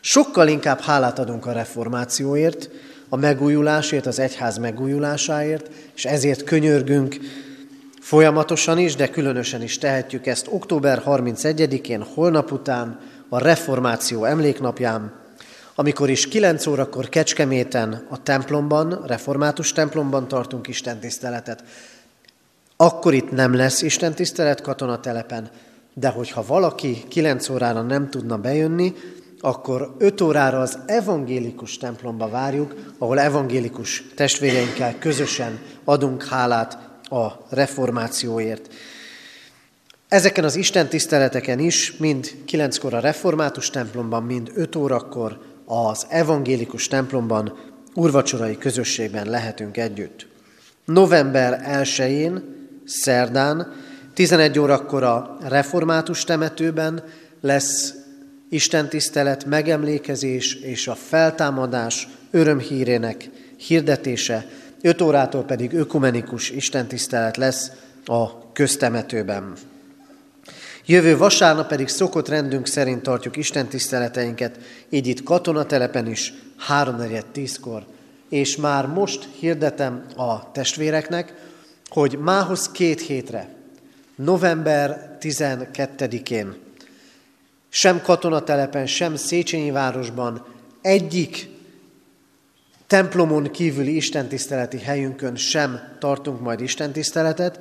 Sokkal 0.00 0.48
inkább 0.48 0.80
hálát 0.80 1.18
adunk 1.18 1.46
a 1.46 1.52
reformációért, 1.52 2.70
a 3.08 3.16
megújulásért, 3.16 4.06
az 4.06 4.18
egyház 4.18 4.58
megújulásáért, 4.58 5.70
és 5.94 6.04
ezért 6.04 6.44
könyörgünk 6.44 7.16
folyamatosan 8.00 8.78
is, 8.78 8.96
de 8.96 9.08
különösen 9.08 9.62
is 9.62 9.78
tehetjük 9.78 10.26
ezt 10.26 10.46
október 10.50 11.02
31-én, 11.06 12.02
holnap 12.02 12.52
után, 12.52 13.00
a 13.28 13.38
reformáció 13.38 14.24
emléknapján, 14.24 15.12
amikor 15.74 16.10
is 16.10 16.28
9 16.28 16.66
órakor 16.66 17.08
Kecskeméten 17.08 18.06
a 18.08 18.22
templomban, 18.22 19.02
református 19.06 19.72
templomban 19.72 20.28
tartunk 20.28 20.68
Isten 20.68 20.98
tiszteletet. 20.98 21.64
Akkor 22.76 23.14
itt 23.14 23.30
nem 23.30 23.54
lesz 23.54 23.82
Isten 23.82 24.14
tisztelet 24.14 24.60
katonatelepen, 24.60 25.50
de 25.94 26.08
hogyha 26.08 26.44
valaki 26.46 27.04
9 27.08 27.48
órára 27.48 27.82
nem 27.82 28.10
tudna 28.10 28.38
bejönni, 28.38 28.94
akkor 29.40 29.94
5 29.98 30.20
órára 30.20 30.60
az 30.60 30.78
evangélikus 30.86 31.76
templomba 31.76 32.28
várjuk, 32.28 32.74
ahol 32.98 33.20
evangélikus 33.20 34.04
testvéreinkkel 34.14 34.98
közösen 34.98 35.58
adunk 35.84 36.24
hálát 36.24 36.78
a 37.02 37.46
reformációért. 37.48 38.72
Ezeken 40.08 40.44
az 40.44 40.56
Isten 40.56 40.88
tiszteleteken 40.88 41.58
is, 41.58 41.96
mind 41.96 42.30
9-kor 42.46 42.94
a 42.94 43.00
református 43.00 43.70
templomban, 43.70 44.22
mind 44.22 44.50
5 44.54 44.76
órakor 44.76 45.38
az 45.64 46.06
evangélikus 46.08 46.88
templomban, 46.88 47.58
urvacsorai 47.94 48.58
közösségben 48.58 49.26
lehetünk 49.26 49.76
együtt. 49.76 50.26
November 50.84 51.60
1-én, 51.82 52.42
szerdán, 52.84 53.72
11 54.14 54.58
órakor 54.58 55.02
a 55.02 55.36
református 55.40 56.24
temetőben 56.24 57.02
lesz 57.40 57.94
Isten 58.48 58.88
tisztelet, 58.88 59.44
megemlékezés 59.44 60.54
és 60.54 60.88
a 60.88 60.94
feltámadás 60.94 62.08
örömhírének 62.30 63.30
hirdetése, 63.56 64.46
5 64.82 65.02
órától 65.02 65.42
pedig 65.42 65.72
ökumenikus 65.72 66.50
istentisztelet 66.50 67.36
lesz 67.36 67.70
a 68.04 68.52
köztemetőben. 68.52 69.52
Jövő 70.86 71.16
vasárnap 71.16 71.68
pedig 71.68 71.88
szokott 71.88 72.28
rendünk 72.28 72.66
szerint 72.66 73.02
tartjuk 73.02 73.36
Isten 73.36 73.66
tiszteleteinket, 73.66 74.58
így 74.88 75.06
itt 75.06 75.22
katonatelepen 75.22 76.06
is, 76.06 76.34
3.4.10-kor. 76.68 77.84
És 78.28 78.56
már 78.56 78.86
most 78.86 79.28
hirdetem 79.38 80.04
a 80.16 80.52
testvéreknek, 80.52 81.34
hogy 81.88 82.18
mához 82.18 82.70
két 82.70 83.00
hétre, 83.00 83.48
november 84.16 85.16
12-én, 85.20 86.54
sem 87.68 88.02
katonatelepen, 88.02 88.86
sem 88.86 89.16
Széchenyi 89.16 89.70
városban 89.70 90.46
egyik 90.80 91.48
templomon 92.86 93.50
kívüli 93.50 93.96
istentiszteleti 93.96 94.78
helyünkön 94.78 95.36
sem 95.36 95.80
tartunk 95.98 96.40
majd 96.40 96.60
istentiszteletet, 96.60 97.58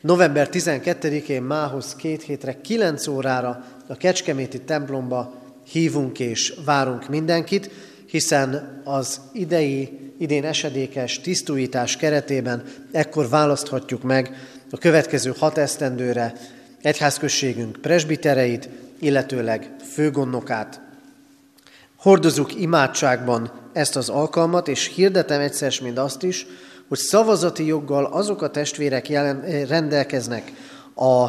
November 0.00 0.48
12-én 0.52 1.42
mához 1.42 1.94
két 1.94 2.22
hétre, 2.22 2.60
9 2.60 3.06
órára 3.06 3.64
a 3.86 3.96
Kecskeméti 3.96 4.60
templomba 4.60 5.34
hívunk 5.70 6.18
és 6.18 6.54
várunk 6.64 7.08
mindenkit, 7.08 7.70
hiszen 8.06 8.80
az 8.84 9.20
idei 9.32 10.12
idén 10.18 10.44
esedékes 10.44 11.20
tisztújítás 11.20 11.96
keretében 11.96 12.64
ekkor 12.92 13.28
választhatjuk 13.28 14.02
meg 14.02 14.36
a 14.70 14.78
következő 14.78 15.34
hat 15.38 15.58
esztendőre 15.58 16.32
egyházközségünk 16.82 17.76
presbitereit, 17.80 18.68
illetőleg 18.98 19.70
főgondnokát. 19.92 20.80
Hordozunk 21.96 22.54
imádságban 22.54 23.52
ezt 23.72 23.96
az 23.96 24.08
alkalmat, 24.08 24.68
és 24.68 24.92
hirdetem 24.94 25.40
egyszer 25.40 25.72
mind 25.82 25.98
azt 25.98 26.22
is, 26.22 26.46
hogy 26.88 26.98
szavazati 26.98 27.66
joggal 27.66 28.04
azok 28.04 28.42
a 28.42 28.50
testvérek 28.50 29.08
jelen, 29.08 29.66
rendelkeznek 29.66 30.52
a 30.94 31.28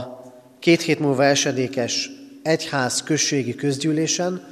két 0.60 0.82
hét 0.82 1.00
múlva 1.00 1.24
esedékes 1.24 2.10
egyház 2.44 3.04
községi 3.04 3.56
közgyűlésen, 3.56 4.44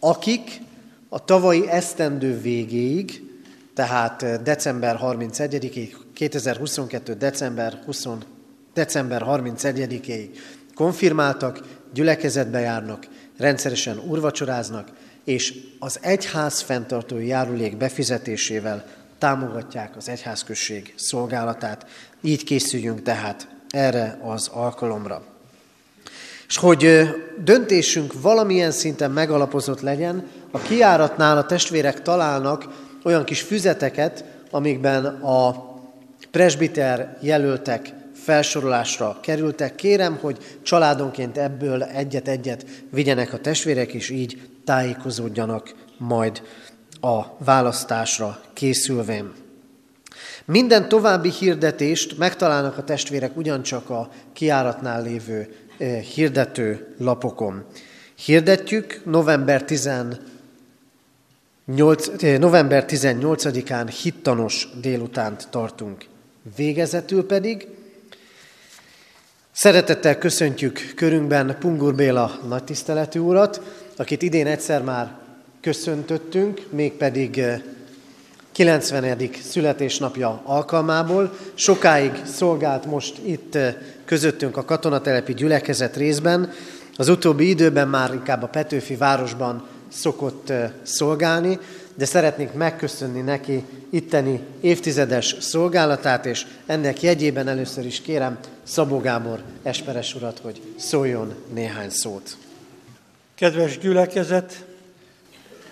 akik 0.00 0.60
a 1.08 1.24
tavalyi 1.24 1.68
esztendő 1.68 2.40
végéig, 2.40 3.22
tehát 3.74 4.42
december 4.42 4.98
31-ig, 5.02 5.92
2022. 6.18 7.14
december, 7.14 7.78
20, 7.84 8.06
december 8.74 9.22
31-ig 9.26 10.28
konfirmáltak, 10.74 11.60
gyülekezetbe 11.92 12.60
járnak, 12.60 13.06
rendszeresen 13.36 13.98
urvacsoráznak, 13.98 14.88
és 15.24 15.54
az 15.78 15.98
egyház 16.02 16.60
fenntartói 16.60 17.26
járulék 17.26 17.76
befizetésével 17.76 18.84
támogatják 19.18 19.96
az 19.96 20.08
egyházközség 20.08 20.94
szolgálatát. 20.96 21.86
Így 22.20 22.44
készüljünk 22.44 23.02
tehát 23.02 23.48
erre 23.68 24.18
az 24.22 24.48
alkalomra. 24.52 25.22
És 26.48 26.56
hogy 26.56 27.08
döntésünk 27.44 28.20
valamilyen 28.20 28.70
szinten 28.70 29.10
megalapozott 29.10 29.80
legyen, 29.80 30.26
a 30.50 30.58
kiáratnál 30.58 31.36
a 31.36 31.46
testvérek 31.46 32.02
találnak 32.02 32.64
olyan 33.04 33.24
kis 33.24 33.40
füzeteket, 33.42 34.24
amikben 34.50 35.04
a 35.06 35.67
presbiter 36.30 37.16
jelöltek 37.20 37.92
felsorolásra 38.14 39.18
kerültek. 39.22 39.74
Kérem, 39.74 40.18
hogy 40.20 40.58
családonként 40.62 41.38
ebből 41.38 41.82
egyet-egyet 41.82 42.66
vigyenek 42.90 43.32
a 43.32 43.38
testvérek, 43.38 43.92
és 43.92 44.10
így 44.10 44.40
tájékozódjanak 44.64 45.74
majd 45.98 46.42
a 47.00 47.44
választásra 47.44 48.40
készülvén. 48.52 49.32
Minden 50.44 50.88
további 50.88 51.30
hirdetést 51.30 52.18
megtalálnak 52.18 52.78
a 52.78 52.84
testvérek 52.84 53.36
ugyancsak 53.36 53.90
a 53.90 54.10
kiáratnál 54.32 55.02
lévő 55.02 55.54
eh, 55.78 56.00
hirdető 56.00 56.94
lapokon. 56.98 57.64
Hirdetjük 58.24 59.00
november 59.04 59.64
18, 59.64 60.18
eh, 62.22 62.38
november 62.38 62.84
18-án 62.88 63.92
hittanos 64.02 64.68
délutánt 64.80 65.48
tartunk. 65.50 66.07
Végezetül 66.56 67.26
pedig 67.26 67.66
szeretettel 69.52 70.18
köszöntjük 70.18 70.92
körünkben 70.96 71.56
Pungur 71.60 71.94
Béla 71.94 72.38
nagytiszteletű 72.48 73.18
urat, 73.18 73.60
akit 73.96 74.22
idén 74.22 74.46
egyszer 74.46 74.82
már 74.82 75.16
köszöntöttünk, 75.60 76.66
mégpedig 76.70 77.42
90. 78.52 79.04
Eh, 79.04 79.16
születésnapja 79.42 80.40
alkalmából. 80.44 81.38
Sokáig 81.54 82.22
szolgált 82.24 82.86
most 82.86 83.18
itt 83.24 83.54
eh, 83.54 83.74
közöttünk 84.04 84.56
a 84.56 84.64
katonatelepi 84.64 85.34
gyülekezet 85.34 85.96
részben. 85.96 86.52
Az 86.96 87.08
utóbbi 87.08 87.48
időben 87.48 87.88
már 87.88 88.14
inkább 88.14 88.42
a 88.42 88.48
Petőfi 88.48 88.96
városban 88.96 89.66
szokott 89.88 90.50
eh, 90.50 90.70
szolgálni, 90.82 91.58
de 91.98 92.04
szeretnénk 92.04 92.54
megköszönni 92.54 93.20
neki 93.20 93.64
itteni 93.90 94.40
évtizedes 94.60 95.36
szolgálatát, 95.40 96.26
és 96.26 96.46
ennek 96.66 97.02
jegyében 97.02 97.48
először 97.48 97.86
is 97.86 98.00
kérem 98.00 98.38
Szabó 98.62 98.98
Gábor 98.98 99.42
Esperes 99.62 100.14
urat, 100.14 100.38
hogy 100.38 100.62
szóljon 100.76 101.34
néhány 101.52 101.90
szót. 101.90 102.36
Kedves 103.34 103.78
gyülekezet, 103.78 104.64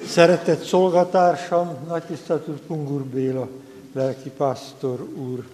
szeretett 0.06 0.64
szolgatársam, 0.64 1.76
nagy 1.88 2.02
tiszteletű 2.02 2.52
Pungur 2.52 3.02
Béla, 3.02 3.48
lelki 3.94 4.30
pásztor 4.36 5.00
úr. 5.00 5.46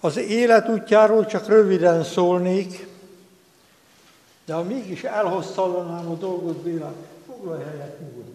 Az 0.00 0.16
élet 0.16 0.68
útjáról 0.68 1.26
csak 1.26 1.48
röviden 1.48 2.04
szólnék, 2.04 2.86
de 4.46 4.52
ha 4.52 4.62
mégis 4.62 5.02
elhosszalanám 5.02 6.10
a 6.10 6.14
dolgot, 6.14 6.56
Béla, 6.56 6.92
foglalj 7.26 7.62
helyet 7.64 8.00
nyugodtan. 8.00 8.34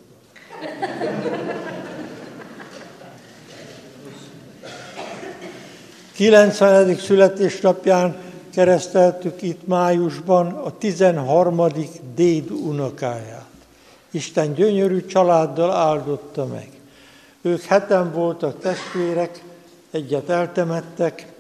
90. 6.16 6.96
születésnapján 6.96 8.16
kereszteltük 8.54 9.42
itt 9.42 9.68
májusban 9.68 10.48
a 10.48 10.78
13. 10.78 11.68
déd 12.16 12.52
unokáját. 12.52 13.50
Isten 14.12 14.54
gyönyörű 14.54 15.06
családdal 15.06 15.72
áldotta 15.72 16.46
meg. 16.46 16.70
Ők 17.42 17.62
heten 17.62 18.12
voltak 18.12 18.60
testvérek, 18.60 19.44
egyet 19.92 20.30
eltemettek, 20.30 21.31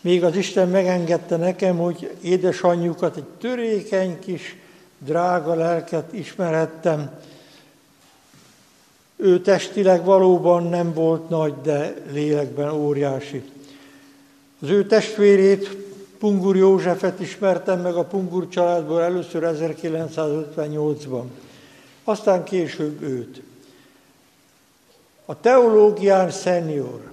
még 0.00 0.24
az 0.24 0.36
Isten 0.36 0.68
megengedte 0.68 1.36
nekem, 1.36 1.76
hogy 1.76 2.16
édesanyjukat, 2.20 3.16
egy 3.16 3.24
törékeny 3.40 4.18
kis 4.18 4.56
drága 4.98 5.54
lelket 5.54 6.12
ismerhettem. 6.12 7.10
Ő 9.16 9.40
testileg 9.40 10.04
valóban 10.04 10.66
nem 10.66 10.94
volt 10.94 11.28
nagy, 11.28 11.54
de 11.62 11.94
lélekben 12.12 12.70
óriási. 12.70 13.42
Az 14.62 14.68
ő 14.68 14.86
testvérét, 14.86 15.76
Pungur 16.18 16.56
Józsefet 16.56 17.20
ismertem 17.20 17.80
meg 17.80 17.94
a 17.94 18.04
Pungur 18.04 18.48
családból 18.48 19.02
először 19.02 19.42
1958-ban, 19.56 21.24
aztán 22.04 22.44
később 22.44 23.02
őt. 23.02 23.42
A 25.24 25.40
teológián 25.40 26.30
szenior, 26.30 27.09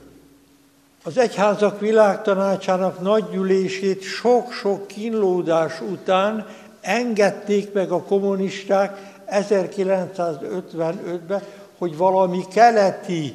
az 1.08 1.18
egyházak 1.18 1.80
világtanácsának 1.80 2.99
nagygyűlését 2.99 4.01
sok-sok 4.01 4.88
kínlódás 4.88 5.82
után 5.82 6.47
engedték 6.82 7.74
meg 7.74 7.91
a 7.91 8.03
kommunisták 8.03 8.97
1955-ben, 9.30 11.43
hogy 11.78 11.97
valami 11.97 12.43
keleti 12.53 13.34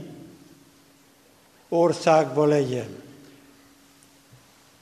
országba 1.68 2.44
legyen. 2.44 2.88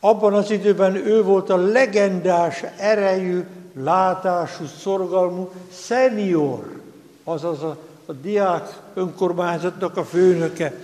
Abban 0.01 0.35
az 0.35 0.51
időben 0.51 0.95
ő 0.95 1.23
volt 1.23 1.51
a 1.51 1.57
legendás 1.57 2.65
erejű, 2.79 3.45
látású, 3.75 4.65
szorgalmú 4.65 5.51
szenior, 5.73 6.81
azaz 7.25 7.63
a, 7.63 7.77
a 8.07 8.13
diák 8.13 8.79
önkormányzatnak 8.95 9.97
a 9.97 10.05
főnöke. 10.05 10.75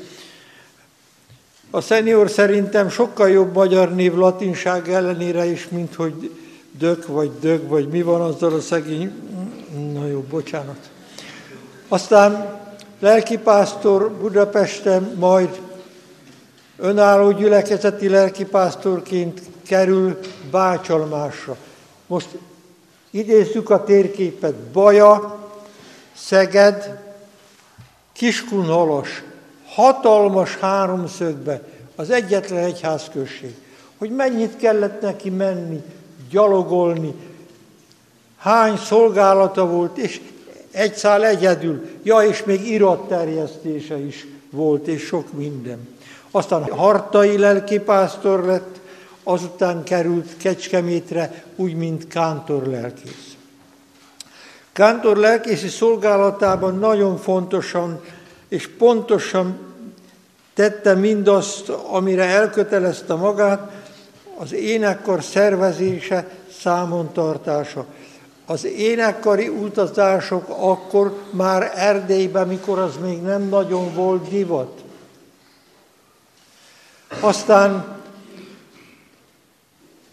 A 1.71 1.81
szenior 1.81 2.31
szerintem 2.31 2.89
sokkal 2.89 3.31
jobb 3.31 3.53
magyar 3.53 3.95
név 3.95 4.15
latinság 4.15 4.89
ellenére 4.89 5.45
is, 5.45 5.69
mint 5.69 5.95
hogy 5.95 6.31
dök 6.79 7.07
vagy 7.07 7.31
dög, 7.41 7.69
vagy 7.69 7.89
mi 7.89 8.03
van 8.03 8.21
azzal 8.21 8.53
a 8.53 8.61
szegény... 8.61 9.13
Na 9.93 10.07
jó, 10.07 10.21
bocsánat. 10.21 10.91
Aztán 11.89 12.61
lelkipásztor 12.99 14.11
Budapesten, 14.11 15.17
majd 15.19 15.61
önálló 16.79 17.31
gyülekezeti 17.31 18.09
lelkipásztorként 18.09 19.41
kerül 19.67 20.19
bácsalmásra. 20.51 21.57
Most 22.07 22.29
idézzük 23.11 23.71
a 23.71 23.85
térképet. 23.85 24.55
Baja, 24.55 25.39
Szeged, 26.17 27.03
Kiskunhalas, 28.13 29.23
hatalmas 29.77 30.57
háromszögbe, 30.57 31.61
az 31.97 32.11
egyetlen 32.11 32.65
egyházközség. 32.65 33.55
Hogy 33.99 34.11
mennyit 34.11 34.57
kellett 34.57 35.01
neki 35.01 35.31
menni, 35.31 35.83
gyalogolni, 36.31 37.15
hány 38.37 38.77
szolgálata 38.77 39.67
volt, 39.67 39.97
és 39.97 40.21
egy 40.71 40.95
szál 40.95 41.25
egyedül, 41.25 41.89
ja, 42.03 42.19
és 42.19 42.45
még 42.45 42.71
iratterjesztése 42.71 43.99
is 43.99 44.27
volt, 44.51 44.87
és 44.87 45.03
sok 45.03 45.33
minden. 45.33 45.89
Aztán 46.31 46.73
hartai 46.73 47.39
lelkipásztor 47.39 48.45
lett, 48.45 48.81
azután 49.23 49.83
került 49.83 50.37
Kecskemétre, 50.37 51.45
úgy, 51.57 51.75
mint 51.75 52.09
kántor 52.09 52.67
lelkész. 52.67 53.37
Kántor 54.73 55.17
lelkészi 55.17 55.69
szolgálatában 55.69 56.79
nagyon 56.79 57.19
fontosan 57.19 58.01
és 58.49 58.69
pontosan 58.69 59.59
tette 60.55 60.95
mindazt, 60.95 61.69
amire 61.69 62.25
elkötelezte 62.25 63.15
magát, 63.15 63.71
az 64.37 64.53
énekkar 64.53 65.23
szervezése, 65.23 66.29
számon 66.61 67.13
tartása. 67.13 67.85
az 68.47 68.65
énekkari 68.65 69.49
utazások 69.49 70.45
akkor 70.49 71.23
már 71.31 71.73
Erdélyben, 71.75 72.47
mikor 72.47 72.79
az 72.79 72.95
még 73.03 73.23
nem 73.23 73.43
nagyon 73.43 73.95
volt 73.95 74.29
divat. 74.29 74.83
Aztán 77.21 77.97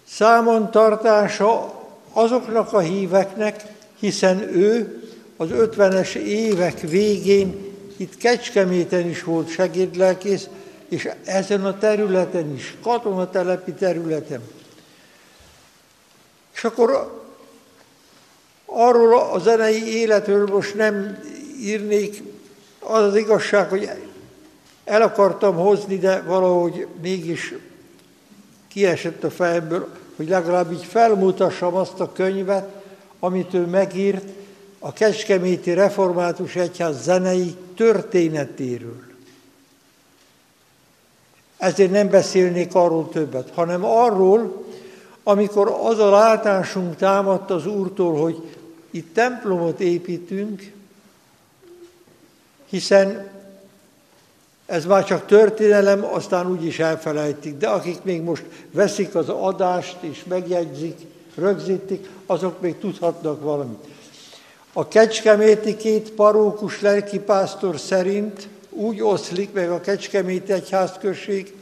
számon 0.08 0.72
tartása 0.72 1.74
azoknak 2.14 2.74
a 2.74 2.80
híveknek, 2.80 3.64
hiszen 4.00 4.40
ő 4.40 5.02
az 5.38 5.48
50-es 5.52 6.14
évek 6.14 6.80
végén 6.80 7.73
itt 7.98 8.18
Kecskeméten 8.18 9.10
is 9.10 9.24
volt 9.24 9.50
segédlelkész, 9.50 10.48
és 10.90 11.10
ezen 11.26 11.66
a 11.66 11.78
területen 11.78 12.54
is, 12.56 12.76
katonatelepi 12.82 13.72
területen. 13.72 14.42
És 16.54 16.64
akkor 16.64 17.22
arról 18.66 19.20
a 19.20 19.40
zenei 19.40 19.98
életről 19.98 20.48
most 20.48 20.76
nem 20.76 21.20
írnék, 21.60 22.24
az 22.80 23.04
az 23.04 23.16
igazság, 23.16 23.70
hogy 23.70 23.90
el 24.84 25.02
akartam 25.02 25.56
hozni, 25.56 25.98
de 25.98 26.22
valahogy 26.22 26.88
mégis 27.02 27.54
kiesett 28.68 29.24
a 29.24 29.30
fejemből, 29.30 29.90
hogy 30.16 30.28
legalább 30.28 30.72
így 30.72 30.86
felmutassam 30.86 31.76
azt 31.76 32.00
a 32.00 32.12
könyvet, 32.12 32.70
amit 33.20 33.54
ő 33.54 33.66
megírt 33.66 34.26
a 34.80 34.94
Kecskeméti 34.94 35.74
Református 35.74 36.56
Egyház 36.56 37.04
zenei 37.04 37.56
történetéről. 37.76 39.02
Ezért 41.58 41.92
nem 41.92 42.10
beszélnék 42.10 42.76
arról 42.76 43.10
többet, 43.10 43.50
hanem 43.54 43.86
arról, 43.86 44.66
amikor 45.24 45.78
az 45.84 46.00
a 46.00 46.10
látásunk 46.10 46.96
támadt 46.96 47.52
az 47.52 47.68
Úrtól, 47.68 48.22
hogy 48.22 48.56
itt 48.92 49.14
templomot 49.14 49.80
építünk, 49.80 50.72
hiszen 52.70 53.32
ez 54.66 54.86
már 54.86 55.06
csak 55.06 55.26
történelem, 55.26 56.06
aztán 56.06 56.52
úgyis 56.52 56.80
elfelejtik. 56.80 57.58
De 57.58 57.68
akik 57.68 58.04
még 58.04 58.22
most 58.22 58.44
veszik 58.72 59.16
az 59.16 59.30
adást 59.30 59.98
és 60.00 60.24
megjegyzik, 60.24 61.00
rögzítik, 61.36 62.10
azok 62.26 62.62
még 62.62 62.78
tudhatnak 62.78 63.42
valamit. 63.42 63.93
A 64.74 64.88
kecskeméti 64.88 65.78
két 65.78 66.12
parókus 66.12 66.82
lelkipásztor 66.82 67.80
szerint 67.80 68.48
úgy 68.70 69.02
oszlik 69.02 69.54
meg 69.54 69.70
a 69.72 69.82
Kecskemét 69.82 70.50
egyházközség, 70.50 71.54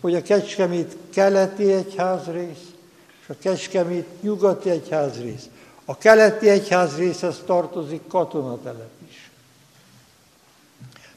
hogy 0.00 0.14
a 0.14 0.22
Kecskemét 0.22 0.96
keleti 1.14 1.72
egyházrész 1.72 2.72
és 3.22 3.28
a 3.28 3.34
Kecskemét 3.42 4.22
nyugati 4.22 4.70
egyházrész. 4.70 5.48
A 5.84 5.98
keleti 5.98 6.48
egyházrészhez 6.48 7.42
tartozik 7.46 8.00
katonatelep 8.08 8.90
is. 9.08 9.30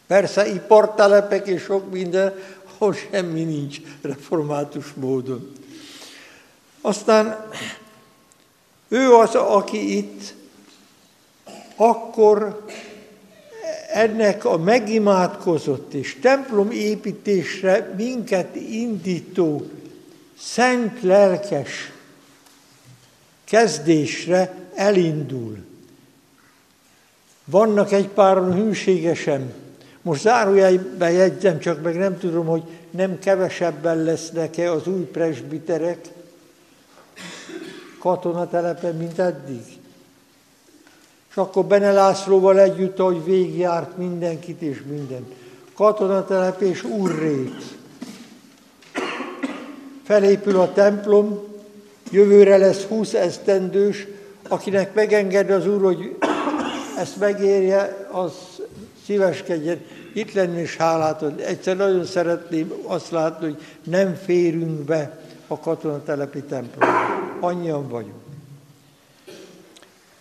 Persze 0.08 0.48
ipartelepek 0.48 1.48
és 1.48 1.62
sok 1.62 1.92
minden, 1.92 2.34
ahol 2.74 2.94
semmi 2.94 3.44
nincs 3.44 3.78
református 4.02 4.94
módon. 4.94 5.52
Aztán 6.82 7.46
ő 8.88 9.14
az, 9.14 9.36
aki 9.36 9.98
itt 9.98 10.34
akkor 11.76 12.66
ennek 13.94 14.46
a 14.46 14.58
megimádkozott 14.58 15.94
és 15.94 16.18
templom 16.22 16.72
építésre 16.72 17.94
minket 17.98 18.56
indító 18.56 19.66
szent 20.40 21.02
lelkes 21.02 21.92
kezdésre 23.44 24.54
elindul. 24.76 25.58
Vannak 27.46 27.92
egy 27.92 28.08
páran 28.08 28.54
hűségesen, 28.54 29.54
most 30.02 30.22
zárójelben 30.22 31.12
jegyzem, 31.12 31.60
csak 31.60 31.82
meg 31.82 31.96
nem 31.96 32.18
tudom, 32.18 32.46
hogy 32.46 32.64
nem 32.90 33.20
kevesebben 33.20 34.04
lesznek-e 34.04 34.72
az 34.72 34.88
új 34.88 35.04
presbiterek 35.04 36.00
katonatelepen, 38.00 38.96
mint 38.96 39.20
eddig. 39.20 39.64
És 41.36 41.42
akkor 41.42 41.66
Bene 41.66 41.92
Lászlóval 41.92 42.60
együtt, 42.60 43.00
ahogy 43.00 43.24
végigjárt 43.24 43.98
mindenkit 43.98 44.62
és 44.62 44.84
mindent. 44.90 45.32
Katonatelep 45.76 46.62
és 46.62 46.84
úrrét. 46.84 47.78
Felépül 50.04 50.60
a 50.60 50.74
templom, 50.74 51.44
jövőre 52.12 52.58
lesz 52.58 52.84
20 52.84 53.14
esztendős, 53.14 54.08
akinek 54.48 54.94
megenged 54.94 55.50
az 55.50 55.68
Úr, 55.68 55.82
hogy 55.82 56.16
ezt 56.98 57.18
megérje, 57.18 58.08
az 58.12 58.34
szíveskedjen 59.06 59.82
itt 60.14 60.34
lenni 60.34 60.60
és 60.60 60.78
hálát 60.78 61.22
adni. 61.22 61.44
Egyszer 61.44 61.76
nagyon 61.76 62.06
szeretném 62.06 62.74
azt 62.84 63.12
látni, 63.12 63.46
hogy 63.46 63.62
nem 63.84 64.16
férünk 64.16 64.80
be 64.80 65.20
a 65.48 65.60
katonatelepi 65.60 66.42
templomba. 66.42 66.96
Annyian 67.40 67.88
vagyunk. 67.88 68.25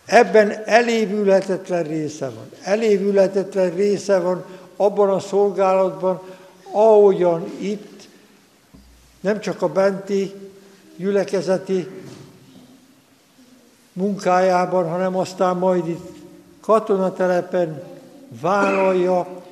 Ebben 0.05 0.63
elévülhetetlen 0.65 1.83
része 1.83 2.29
van. 2.29 2.51
Elévülhetetlen 2.63 3.75
része 3.75 4.19
van 4.19 4.45
abban 4.77 5.11
a 5.11 5.21
szolgálatban, 5.21 6.21
ahogyan 6.73 7.45
itt 7.59 8.09
nem 9.21 9.41
csak 9.41 9.63
a 9.63 9.69
benti 9.69 10.35
gyülekezeti 10.97 11.89
munkájában, 13.93 14.89
hanem 14.89 15.17
aztán 15.17 15.57
majd 15.57 15.89
itt 15.89 16.17
katonatelepen 16.61 17.83
vállalja 18.41 19.43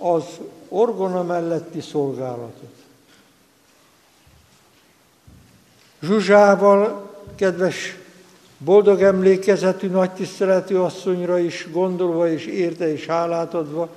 az 0.00 0.24
orgona 0.68 1.22
melletti 1.22 1.80
szolgálatot. 1.80 2.74
Zsuzsával, 6.02 7.10
kedves 7.34 7.96
boldog 8.58 9.02
emlékezetű, 9.02 9.88
nagy 9.88 10.10
tiszteletű 10.10 10.74
asszonyra 10.74 11.38
is 11.38 11.68
gondolva 11.70 12.28
és 12.28 12.46
érte 12.46 12.92
és 12.92 13.06
hálát 13.06 13.54
adva, 13.54 13.88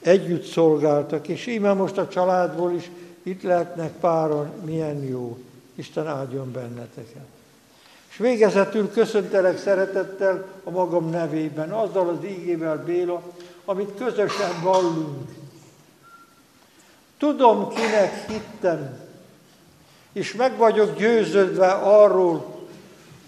együtt 0.00 0.44
szolgáltak, 0.44 1.28
és 1.28 1.46
íme 1.46 1.72
most 1.72 1.98
a 1.98 2.08
családból 2.08 2.72
is 2.72 2.90
itt 3.22 3.42
lehetnek 3.42 3.92
páron, 3.92 4.50
milyen 4.64 5.04
jó. 5.04 5.38
Isten 5.74 6.06
áldjon 6.06 6.52
benneteket. 6.52 7.26
És 8.10 8.16
végezetül 8.16 8.90
köszöntelek 8.90 9.58
szeretettel 9.58 10.46
a 10.64 10.70
magam 10.70 11.10
nevében, 11.10 11.70
azzal 11.70 12.08
az 12.08 12.24
ígével, 12.24 12.82
Béla, 12.84 13.22
amit 13.64 13.94
közösen 13.98 14.62
vallunk. 14.62 15.28
Tudom, 17.18 17.68
kinek 17.68 18.28
hittem, 18.28 18.98
és 20.12 20.34
meg 20.34 20.56
vagyok 20.56 20.96
győződve 20.96 21.70
arról, 21.70 22.55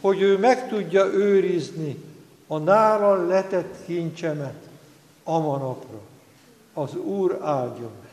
hogy 0.00 0.20
ő 0.22 0.38
meg 0.38 0.68
tudja 0.68 1.04
őrizni 1.04 1.96
a 2.46 2.58
nála 2.58 3.26
letett 3.26 3.74
kincsemet 3.86 4.54
a 5.22 5.38
manapra. 5.38 6.00
Az 6.72 6.94
Úr 6.94 7.38
áldjon 7.42 7.92
meg. 8.00 8.10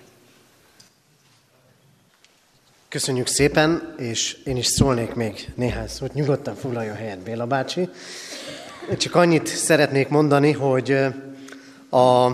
Köszönjük 2.90 3.28
szépen, 3.28 3.94
és 3.98 4.38
én 4.44 4.58
is 4.58 4.66
szólnék 4.66 5.14
még 5.14 5.52
néhány 5.56 5.88
szót. 5.88 6.14
Nyugodtan 6.14 6.56
foglalja 6.56 6.92
a 6.92 6.96
helyet 6.96 7.20
Béla 7.20 7.46
bácsi. 7.46 7.90
Csak 8.98 9.16
annyit 9.16 9.48
szeretnék 9.48 10.08
mondani, 10.08 10.52
hogy 10.52 10.92
a 11.90 12.30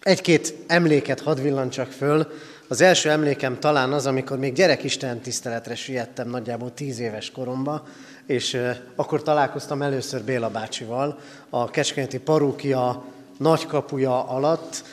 egy-két 0.00 0.54
emléket 0.66 1.20
hadd 1.20 1.42
villancsak 1.42 1.90
föl. 1.90 2.32
Az 2.68 2.80
első 2.80 3.10
emlékem 3.10 3.58
talán 3.58 3.92
az, 3.92 4.06
amikor 4.06 4.38
még 4.38 4.52
gyerekisten 4.52 5.20
tiszteletre 5.20 5.74
siettem 5.74 6.28
nagyjából 6.28 6.74
tíz 6.74 6.98
éves 6.98 7.30
koromba, 7.30 7.86
és 8.26 8.60
akkor 8.94 9.22
találkoztam 9.22 9.82
először 9.82 10.22
Béla 10.22 10.50
bácsival 10.50 11.18
a 11.50 11.70
Kecskenyeti 11.70 12.18
parókia 12.18 13.04
nagykapuja 13.38 14.28
alatt, 14.28 14.84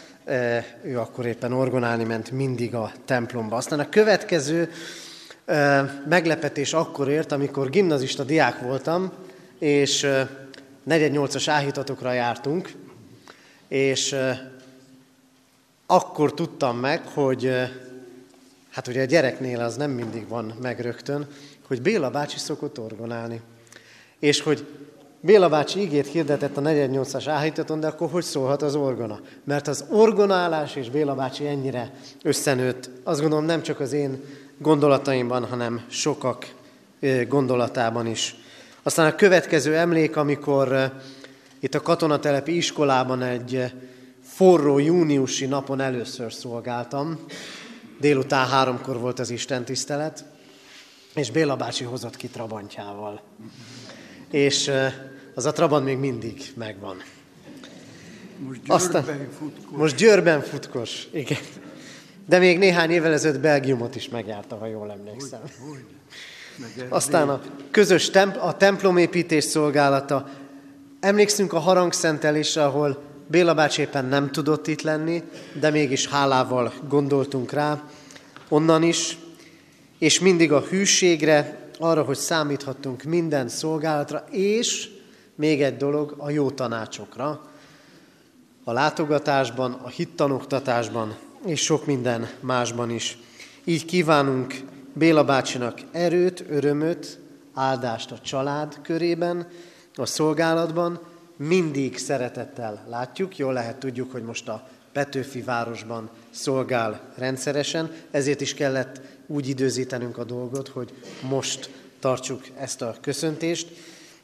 ő 0.84 0.99
akkor 0.99 1.25
éppen 1.25 1.53
orgonálni 1.53 2.03
ment 2.03 2.32
mindig 2.32 2.75
a 2.75 2.91
templomba. 3.05 3.55
Aztán 3.55 3.80
a 3.80 3.89
következő 3.89 4.71
meglepetés 6.09 6.73
akkor 6.73 7.09
ért, 7.09 7.32
amikor 7.32 7.69
gimnazista 7.69 8.23
diák 8.23 8.59
voltam, 8.59 9.11
és 9.59 10.07
48-as 10.89 11.43
áhítatokra 11.47 12.11
jártunk, 12.11 12.71
és 13.67 14.15
akkor 15.86 16.34
tudtam 16.34 16.77
meg, 16.77 17.07
hogy 17.07 17.51
hát 18.69 18.88
ugye 18.88 19.01
a 19.01 19.05
gyereknél 19.05 19.59
az 19.59 19.75
nem 19.75 19.91
mindig 19.91 20.27
van 20.27 20.53
meg 20.61 20.80
rögtön, 20.80 21.27
hogy 21.70 21.82
Béla 21.82 22.09
bácsi 22.09 22.38
szokott 22.38 22.80
orgonálni. 22.80 23.41
És 24.20 24.41
hogy 24.41 24.65
Béla 25.22 25.49
bácsi 25.49 25.80
ígét 25.80 26.07
hirdetett 26.07 26.57
a 26.57 26.61
48-as 26.61 27.24
áhítaton, 27.28 27.80
de 27.80 27.88
akkor 27.88 28.09
hogy 28.09 28.24
szólhat 28.24 28.61
az 28.61 28.76
orgona? 28.76 29.20
Mert 29.43 29.67
az 29.67 29.86
orgonálás 29.89 30.76
és 30.76 30.89
Béla 30.89 31.15
bácsi 31.15 31.47
ennyire 31.47 31.91
összenőtt, 32.24 32.89
azt 33.03 33.22
gondolom 33.22 33.45
nem 33.45 33.61
csak 33.61 33.80
az 33.80 33.93
én 33.93 34.24
gondolataimban, 34.57 35.45
hanem 35.45 35.82
sokak 35.88 36.53
gondolatában 37.28 38.07
is. 38.07 38.36
Aztán 38.84 39.05
a 39.05 39.15
következő 39.15 39.76
emlék, 39.76 40.15
amikor 40.15 40.93
itt 41.59 41.76
a 41.76 41.82
katonatelepi 41.82 42.55
iskolában 42.55 43.22
egy 43.22 43.74
forró 44.24 44.80
júniusi 44.80 45.45
napon 45.45 45.80
először 45.80 46.34
szolgáltam. 46.34 47.20
Délután 47.99 48.47
háromkor 48.47 48.99
volt 48.99 49.20
az 49.20 49.30
Isten 49.30 49.65
tisztelet, 49.65 50.26
és 51.16 51.32
Béla 51.32 51.55
bácsi 51.55 51.84
hozott 51.84 52.16
ki 52.16 52.28
Trabantjával. 52.28 53.22
És 54.32 54.72
az 55.36 55.45
a 55.45 55.51
Trabant 55.51 55.86
még 55.86 55.97
mindig 55.97 56.41
megvan. 56.55 56.97
Most 58.38 58.60
Győrben 58.60 58.76
Aztán, 58.76 59.30
futkos. 59.38 59.78
Most 59.78 59.95
Győrben 59.95 60.41
futkos, 60.41 61.07
igen. 61.12 61.39
De 62.26 62.39
még 62.39 62.57
néhány 62.57 62.89
évvel 62.89 63.14
ezelőtt 63.14 63.41
Belgiumot 63.41 63.95
is 63.95 64.10
megjárta, 64.10 64.57
ha 64.57 64.66
jól 64.66 64.91
emlékszem. 64.91 65.39
Hogy, 65.41 65.49
hogy. 66.76 66.86
Aztán 66.89 67.30
a 67.30 67.41
közös 67.72 68.10
temp- 68.10 68.38
a 68.38 68.57
templomépítés 68.57 69.43
szolgálata. 69.43 70.30
Emlékszünk 70.99 71.53
a 71.53 71.60
harangszentelésre, 71.60 72.66
ahol 72.66 73.01
Béla 73.28 73.53
bácsi 73.53 73.82
éppen 73.82 74.05
nem 74.05 74.32
tudott 74.32 74.68
itt 74.68 74.82
lenni, 74.82 75.24
de 75.60 75.70
mégis 75.70 76.07
hálával 76.07 76.74
gondoltunk 76.88 77.51
rá 77.51 77.84
onnan 78.49 78.84
is, 78.84 79.18
és 80.00 80.20
mindig 80.20 80.52
a 80.52 80.62
hűségre, 80.62 81.68
arra, 81.80 82.04
hogy 82.04 82.18
számíthattunk 82.18 83.04
minden 83.04 83.47
szolgálatra, 83.47 84.26
és 84.32 84.89
még 85.36 85.62
egy 85.62 85.78
dolog, 85.78 86.16
a 86.18 86.30
jó 86.30 86.52
tanácsokra, 86.52 87.41
a 88.64 88.72
látogatásban, 88.72 89.72
a 89.72 89.88
hittanoktatásban, 89.88 91.16
és 91.45 91.62
sok 91.62 91.86
minden 91.86 92.30
másban 92.39 92.89
is. 92.89 93.18
Így 93.64 93.86
kívánunk 93.86 94.56
Béla 94.93 95.24
bácsinak 95.24 95.80
erőt, 95.91 96.43
örömöt, 96.50 97.20
áldást 97.54 98.12
a 98.12 98.20
család 98.20 98.80
körében, 98.82 99.47
a 99.95 100.06
szolgálatban, 100.06 101.00
mindig 101.36 101.97
szeretettel 101.97 102.86
látjuk, 102.89 103.38
jól 103.38 103.54
lehet 103.54 103.78
tudjuk, 103.78 104.12
hogy 104.12 104.24
most 104.24 104.47
a 104.47 104.68
Petőfi 104.91 105.41
városban 105.41 106.10
szolgál 106.30 107.02
rendszeresen, 107.18 107.91
ezért 108.12 108.41
is 108.41 108.54
kellett 108.54 109.02
úgy 109.30 109.47
időzítenünk 109.47 110.17
a 110.17 110.23
dolgot, 110.23 110.67
hogy 110.67 110.93
most 111.21 111.69
tartsuk 111.99 112.41
ezt 112.57 112.82
a 112.82 112.95
köszöntést. 113.01 113.71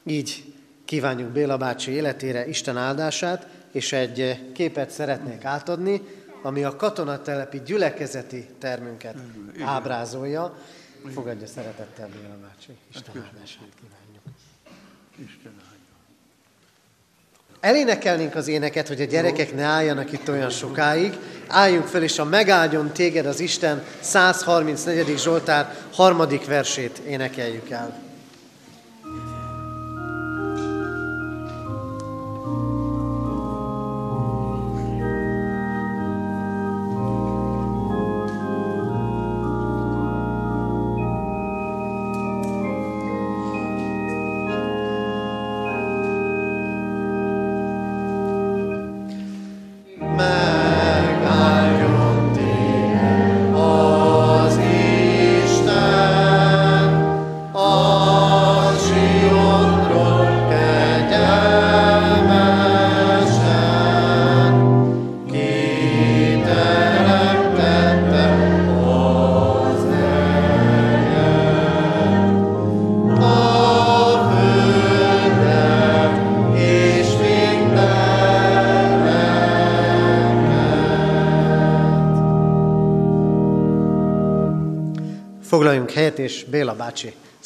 Így 0.04 0.54
kívánjuk 0.86 1.30
Béla 1.30 1.58
bácsi 1.58 1.92
életére 1.92 2.48
Isten 2.48 2.78
áldását, 2.78 3.48
és 3.72 3.94
egy 3.94 4.52
képet 4.54 4.90
szeretnék 4.90 5.44
átadni, 5.44 6.02
ami 6.42 6.64
a 6.64 6.76
katonatelepi 6.76 7.62
gyülekezeti 7.66 8.48
termünket 8.60 9.16
ábrázolja. 9.62 10.58
Fogadja 11.14 11.48
szeretettel 11.48 12.08
Béla 12.08 12.38
bácsi. 12.42 12.72
Isten 12.94 13.16
áldását 13.16 13.70
kívánjuk. 13.82 14.24
Isten 15.18 15.54
Elénekelnénk 17.66 18.36
az 18.36 18.48
éneket, 18.48 18.88
hogy 18.88 19.02
a 19.02 19.06
gyerekek 19.06 19.56
ne 19.56 19.64
álljanak 19.64 20.12
itt 20.12 20.30
olyan 20.30 20.50
sokáig. 20.50 21.14
Álljunk 21.48 21.86
fel, 21.86 22.04
és 22.04 22.20
a 22.20 22.24
megáldjon 22.24 22.92
téged 22.92 23.26
az 23.26 23.40
Isten 23.40 23.84
134. 24.00 25.18
Zsoltár 25.18 25.76
harmadik 25.94 26.46
versét 26.46 27.02
énekeljük 27.08 27.70
el. 27.70 28.05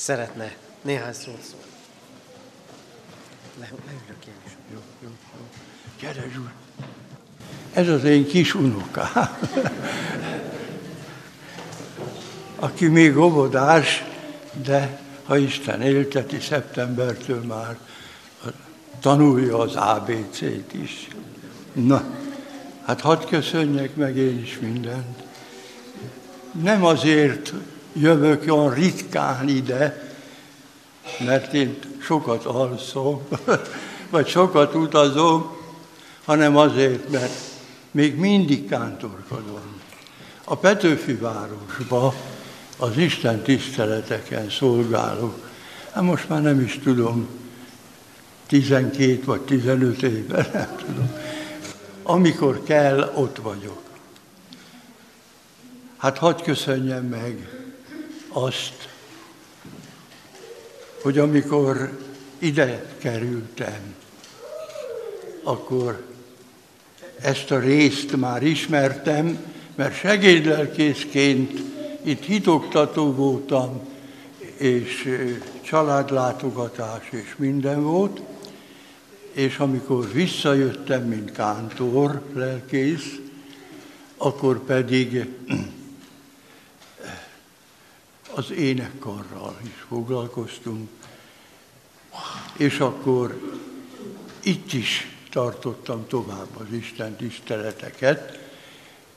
Szeretne 0.10 0.56
néhány 0.82 1.14
szót 1.14 1.42
szólni. 1.42 1.66
Le, 3.60 3.70
leülök 3.86 4.26
én 4.28 4.34
is. 4.46 4.52
Jó, 4.72 4.80
jó, 5.04 5.10
jó. 5.34 5.46
Gyere, 6.00 6.30
Zsúl. 6.34 6.52
Ez 7.74 7.88
az 7.88 8.04
én 8.04 8.28
kis 8.28 8.56
unokám, 8.56 9.38
aki 12.56 12.88
még 12.88 13.18
óvodás, 13.18 14.04
de 14.64 15.00
ha 15.26 15.38
Isten 15.38 15.82
élteti, 15.82 16.40
szeptembertől 16.40 17.42
már 17.44 17.78
tanulja 19.00 19.58
az 19.58 19.76
ABC-t 19.76 20.74
is. 20.74 21.08
Na, 21.74 22.04
hát 22.86 23.02
hadd 23.02 23.28
köszönjek 23.28 23.96
meg 23.96 24.18
én 24.18 24.40
is 24.40 24.60
mindent. 24.60 25.24
Nem 26.62 26.84
azért 26.84 27.54
jövök 27.94 28.44
olyan 28.52 28.74
ritkán 28.74 29.48
ide, 29.50 30.14
mert 31.26 31.54
én 31.54 31.80
sokat 32.02 32.46
alszom, 32.46 33.22
vagy 34.10 34.28
sokat 34.28 34.76
utazom, 34.76 35.58
hanem 36.26 36.58
azért, 36.58 37.10
mert 37.10 37.34
még 37.92 38.16
mindig 38.16 38.68
kántorkodom. 38.68 39.82
A 40.44 40.56
Petőfi 40.56 41.14
városba 41.14 42.14
az 42.78 42.98
Isten 42.98 43.42
tiszteleteken 43.42 44.50
szolgálok. 44.50 45.50
Hát 45.92 46.04
most 46.04 46.30
már 46.30 46.42
nem 46.42 46.62
is 46.62 46.80
tudom, 46.84 47.28
12 48.48 49.22
vagy 49.26 49.42
15 49.42 50.02
éve, 50.02 50.50
nem 50.54 50.76
tudom. 50.86 51.12
Amikor 52.04 52.64
kell, 52.64 53.12
ott 53.16 53.38
vagyok. 53.38 53.82
Hát 55.98 56.18
hadd 56.18 56.44
köszönjem 56.44 57.06
meg 57.06 57.50
azt, 58.30 58.90
hogy 61.02 61.18
amikor 61.18 62.00
ide 62.38 62.96
kerültem, 62.98 63.96
akkor 65.44 66.06
ezt 67.22 67.52
a 67.52 67.60
részt 67.60 68.16
már 68.16 68.44
ismertem, 68.44 69.40
mert 69.76 69.96
segédlelkészként 69.96 71.60
itt 72.04 72.24
hitoktató 72.24 73.12
voltam, 73.12 73.88
és 74.58 75.20
családlátogatás 75.62 77.08
és 77.10 77.36
minden 77.38 77.84
volt, 77.84 78.22
és 79.32 79.58
amikor 79.58 80.12
visszajöttem, 80.12 81.04
mint 81.04 81.32
kántor 81.32 82.22
lelkész, 82.34 83.16
akkor 84.18 84.64
pedig 84.64 85.28
az 88.36 88.52
énekkarral 88.52 89.58
is 89.64 89.86
foglalkoztunk, 89.88 90.90
és 92.58 92.80
akkor 92.80 93.58
itt 94.40 94.74
is 94.74 95.18
tartottam 95.32 96.08
tovább 96.08 96.48
az 96.54 96.72
Isten 96.72 97.16
tiszteleteket, 97.16 98.40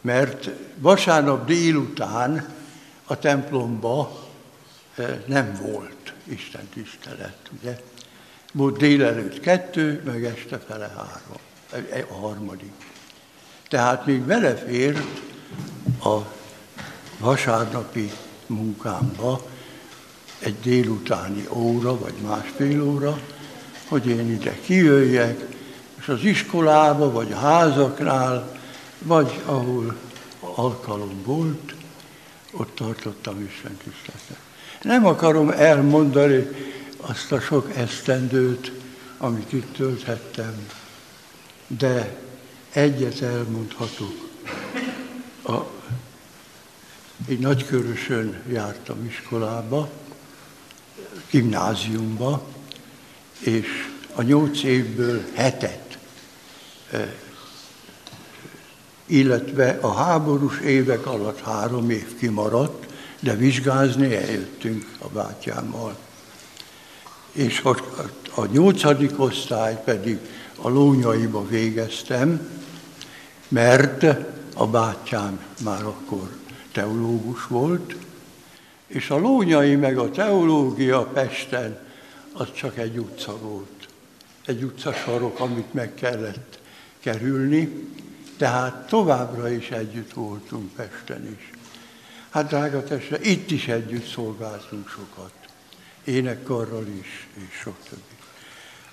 mert 0.00 0.50
vasárnap 0.76 1.46
délután 1.46 2.54
a 3.04 3.18
templomba 3.18 4.28
eh, 4.94 5.22
nem 5.26 5.58
volt 5.62 6.12
Isten 6.24 6.68
tisztelet, 6.68 7.50
ugye? 7.60 7.80
Volt 8.52 8.76
délelőtt 8.76 9.40
kettő, 9.40 10.02
meg 10.04 10.24
este 10.24 10.58
fele 10.58 10.88
három, 10.88 11.40
eh, 11.72 11.98
eh, 11.98 12.06
a 12.10 12.14
harmadik. 12.14 12.72
Tehát 13.68 14.06
még 14.06 14.20
belefért 14.20 15.20
a 16.04 16.18
vasárnapi 17.18 18.10
munkámba 18.52 19.42
egy 20.38 20.56
délutáni 20.62 21.46
óra, 21.50 21.98
vagy 21.98 22.14
másfél 22.26 22.82
óra, 22.82 23.20
hogy 23.88 24.06
én 24.06 24.30
ide 24.30 24.58
kijöjjek, 24.60 25.44
és 25.98 26.08
az 26.08 26.24
iskolába, 26.24 27.10
vagy 27.10 27.32
a 27.32 27.38
házaknál, 27.38 28.58
vagy 28.98 29.40
ahol 29.44 29.96
alkalom 30.40 31.22
volt, 31.24 31.74
ott 32.50 32.74
tartottam 32.74 33.40
Isten 33.40 33.76
tiszteletet. 33.76 34.38
Nem 34.82 35.06
akarom 35.06 35.50
elmondani 35.50 36.48
azt 36.96 37.32
a 37.32 37.40
sok 37.40 37.76
esztendőt, 37.76 38.72
amit 39.18 39.52
itt 39.52 39.72
tölthettem, 39.72 40.68
de 41.66 42.16
egyet 42.72 43.20
elmondhatok. 43.20 44.28
A, 45.42 45.52
egy 47.28 47.38
nagykörösön 47.38 48.42
jártam 48.48 49.04
iskolába, 49.06 49.90
gimnáziumba, 51.30 52.46
és 53.38 53.66
a 54.14 54.22
nyolc 54.22 54.62
évből 54.62 55.22
hetet, 55.34 55.98
illetve 59.06 59.78
a 59.80 59.92
háborús 59.92 60.60
évek 60.60 61.06
alatt 61.06 61.40
három 61.40 61.90
év 61.90 62.18
kimaradt, 62.18 62.86
de 63.20 63.34
vizsgázni 63.34 64.14
eljöttünk 64.14 64.88
a 64.98 65.08
bátyámmal. 65.08 65.96
És 67.32 67.62
a 68.34 68.46
nyolcadik 68.46 69.20
osztály 69.20 69.82
pedig 69.84 70.18
a 70.56 70.68
lónyaiba 70.68 71.46
végeztem, 71.46 72.48
mert 73.48 74.04
a 74.54 74.66
bátyám 74.66 75.40
már 75.60 75.82
akkor 75.82 76.40
teológus 76.72 77.46
volt, 77.46 77.96
és 78.86 79.10
a 79.10 79.18
lónyai 79.18 79.74
meg 79.74 79.98
a 79.98 80.10
teológia 80.10 81.04
Pesten 81.04 81.78
az 82.32 82.52
csak 82.52 82.78
egy 82.78 82.96
utca 82.98 83.38
volt. 83.38 83.88
Egy 84.46 84.62
utcasarok, 84.62 85.40
amit 85.40 85.74
meg 85.74 85.94
kellett 85.94 86.58
kerülni, 87.00 87.88
tehát 88.36 88.86
továbbra 88.86 89.50
is 89.50 89.70
együtt 89.70 90.12
voltunk 90.12 90.72
Pesten 90.72 91.36
is. 91.38 91.50
Hát 92.30 92.48
drága 92.48 92.84
testre, 92.84 93.20
itt 93.20 93.50
is 93.50 93.68
együtt 93.68 94.06
szolgáltunk 94.06 94.88
sokat. 94.88 95.32
Énekkarral 96.04 96.86
is, 96.86 97.28
és 97.34 97.58
sok 97.62 97.76
többi. 97.88 98.02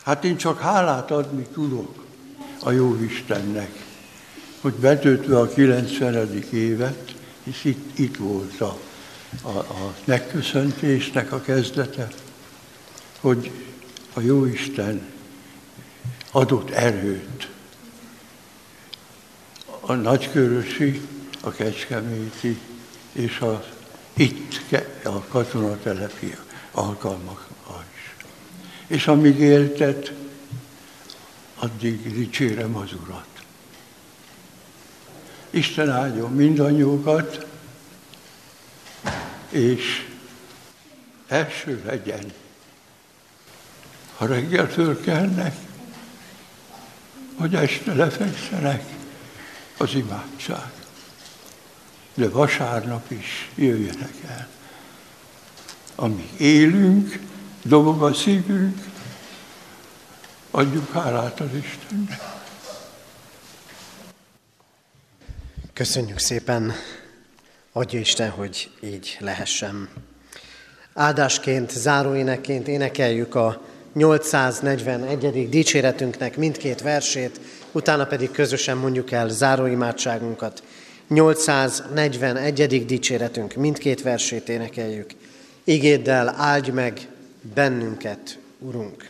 Hát 0.04 0.24
én 0.24 0.38
csak 0.38 0.60
hálát 0.60 1.12
adni 1.12 1.48
tudok 1.54 2.04
a 2.64 2.72
jó 2.72 2.96
Istennek, 2.96 3.72
hogy 4.62 4.74
betöltve 4.74 5.40
a 5.40 5.48
90. 5.48 6.44
évet, 6.52 7.16
hisz 7.50 7.64
itt, 7.64 8.00
itt 8.00 8.18
volt 8.18 8.62
a, 8.62 8.78
a, 9.42 9.58
a 9.58 9.96
megköszöntésnek 10.04 11.32
a 11.32 11.42
kezdete, 11.42 12.08
hogy 13.20 13.52
a 14.14 14.20
jó 14.20 14.46
Isten 14.46 15.08
adott 16.32 16.70
erőt 16.70 17.50
a 19.80 19.94
nagykörösi, 19.94 21.02
a 21.42 21.50
kecskeméti 21.50 22.60
és 23.12 23.40
a, 23.40 23.66
itt 24.14 24.62
a 25.04 25.20
katonatelepi 25.28 26.36
alkalmakra 26.72 27.86
is. 27.96 28.26
És 28.88 29.08
amíg 29.08 29.40
éltet, 29.40 30.14
addig 31.56 32.14
dicsérem 32.14 32.76
az 32.76 32.94
Urat. 33.04 33.29
Isten 35.50 35.90
áldjon 35.90 36.32
mindannyiukat, 36.32 37.46
és 39.50 40.08
első 41.28 41.82
legyen, 41.86 42.34
ha 44.18 44.26
reggel 44.26 44.68
fölkelnek, 44.68 45.56
hogy 47.36 47.56
este 47.56 47.94
lefekszenek, 47.94 48.84
az 49.78 49.94
imádság. 49.94 50.72
De 52.14 52.30
vasárnap 52.30 53.12
is 53.12 53.50
jöjjenek 53.56 54.14
el. 54.28 54.48
Amíg 55.96 56.30
élünk, 56.38 57.20
dobog 57.64 58.04
a 58.04 58.14
szívünk, 58.14 58.78
adjuk 60.52 60.92
hálát 60.92 61.40
az 61.40 61.50
Istennek. 61.54 62.39
Köszönjük 65.80 66.18
szépen, 66.18 66.74
adja 67.72 68.00
Isten, 68.00 68.30
hogy 68.30 68.70
így 68.82 69.18
lehessen. 69.20 69.90
Áldásként, 70.94 71.72
záróénekként 71.72 72.68
énekeljük 72.68 73.36
a 73.36 73.62
841. 73.94 75.50
dicséretünknek 75.50 76.38
mindkét 76.38 76.82
versét, 76.82 77.40
utána 77.72 78.06
pedig 78.06 78.32
közösen 78.32 78.78
mondjuk 78.78 79.12
el 79.12 79.30
záróimádságunkat. 79.30 80.64
841. 81.08 82.86
dicséretünk 82.86 83.54
mindkét 83.54 84.02
versét 84.02 84.50
énekeljük. 84.50 85.10
Igéddel 85.64 86.36
áldj 86.38 86.72
meg 86.72 87.08
bennünket, 87.54 88.40
Urunk! 88.60 89.10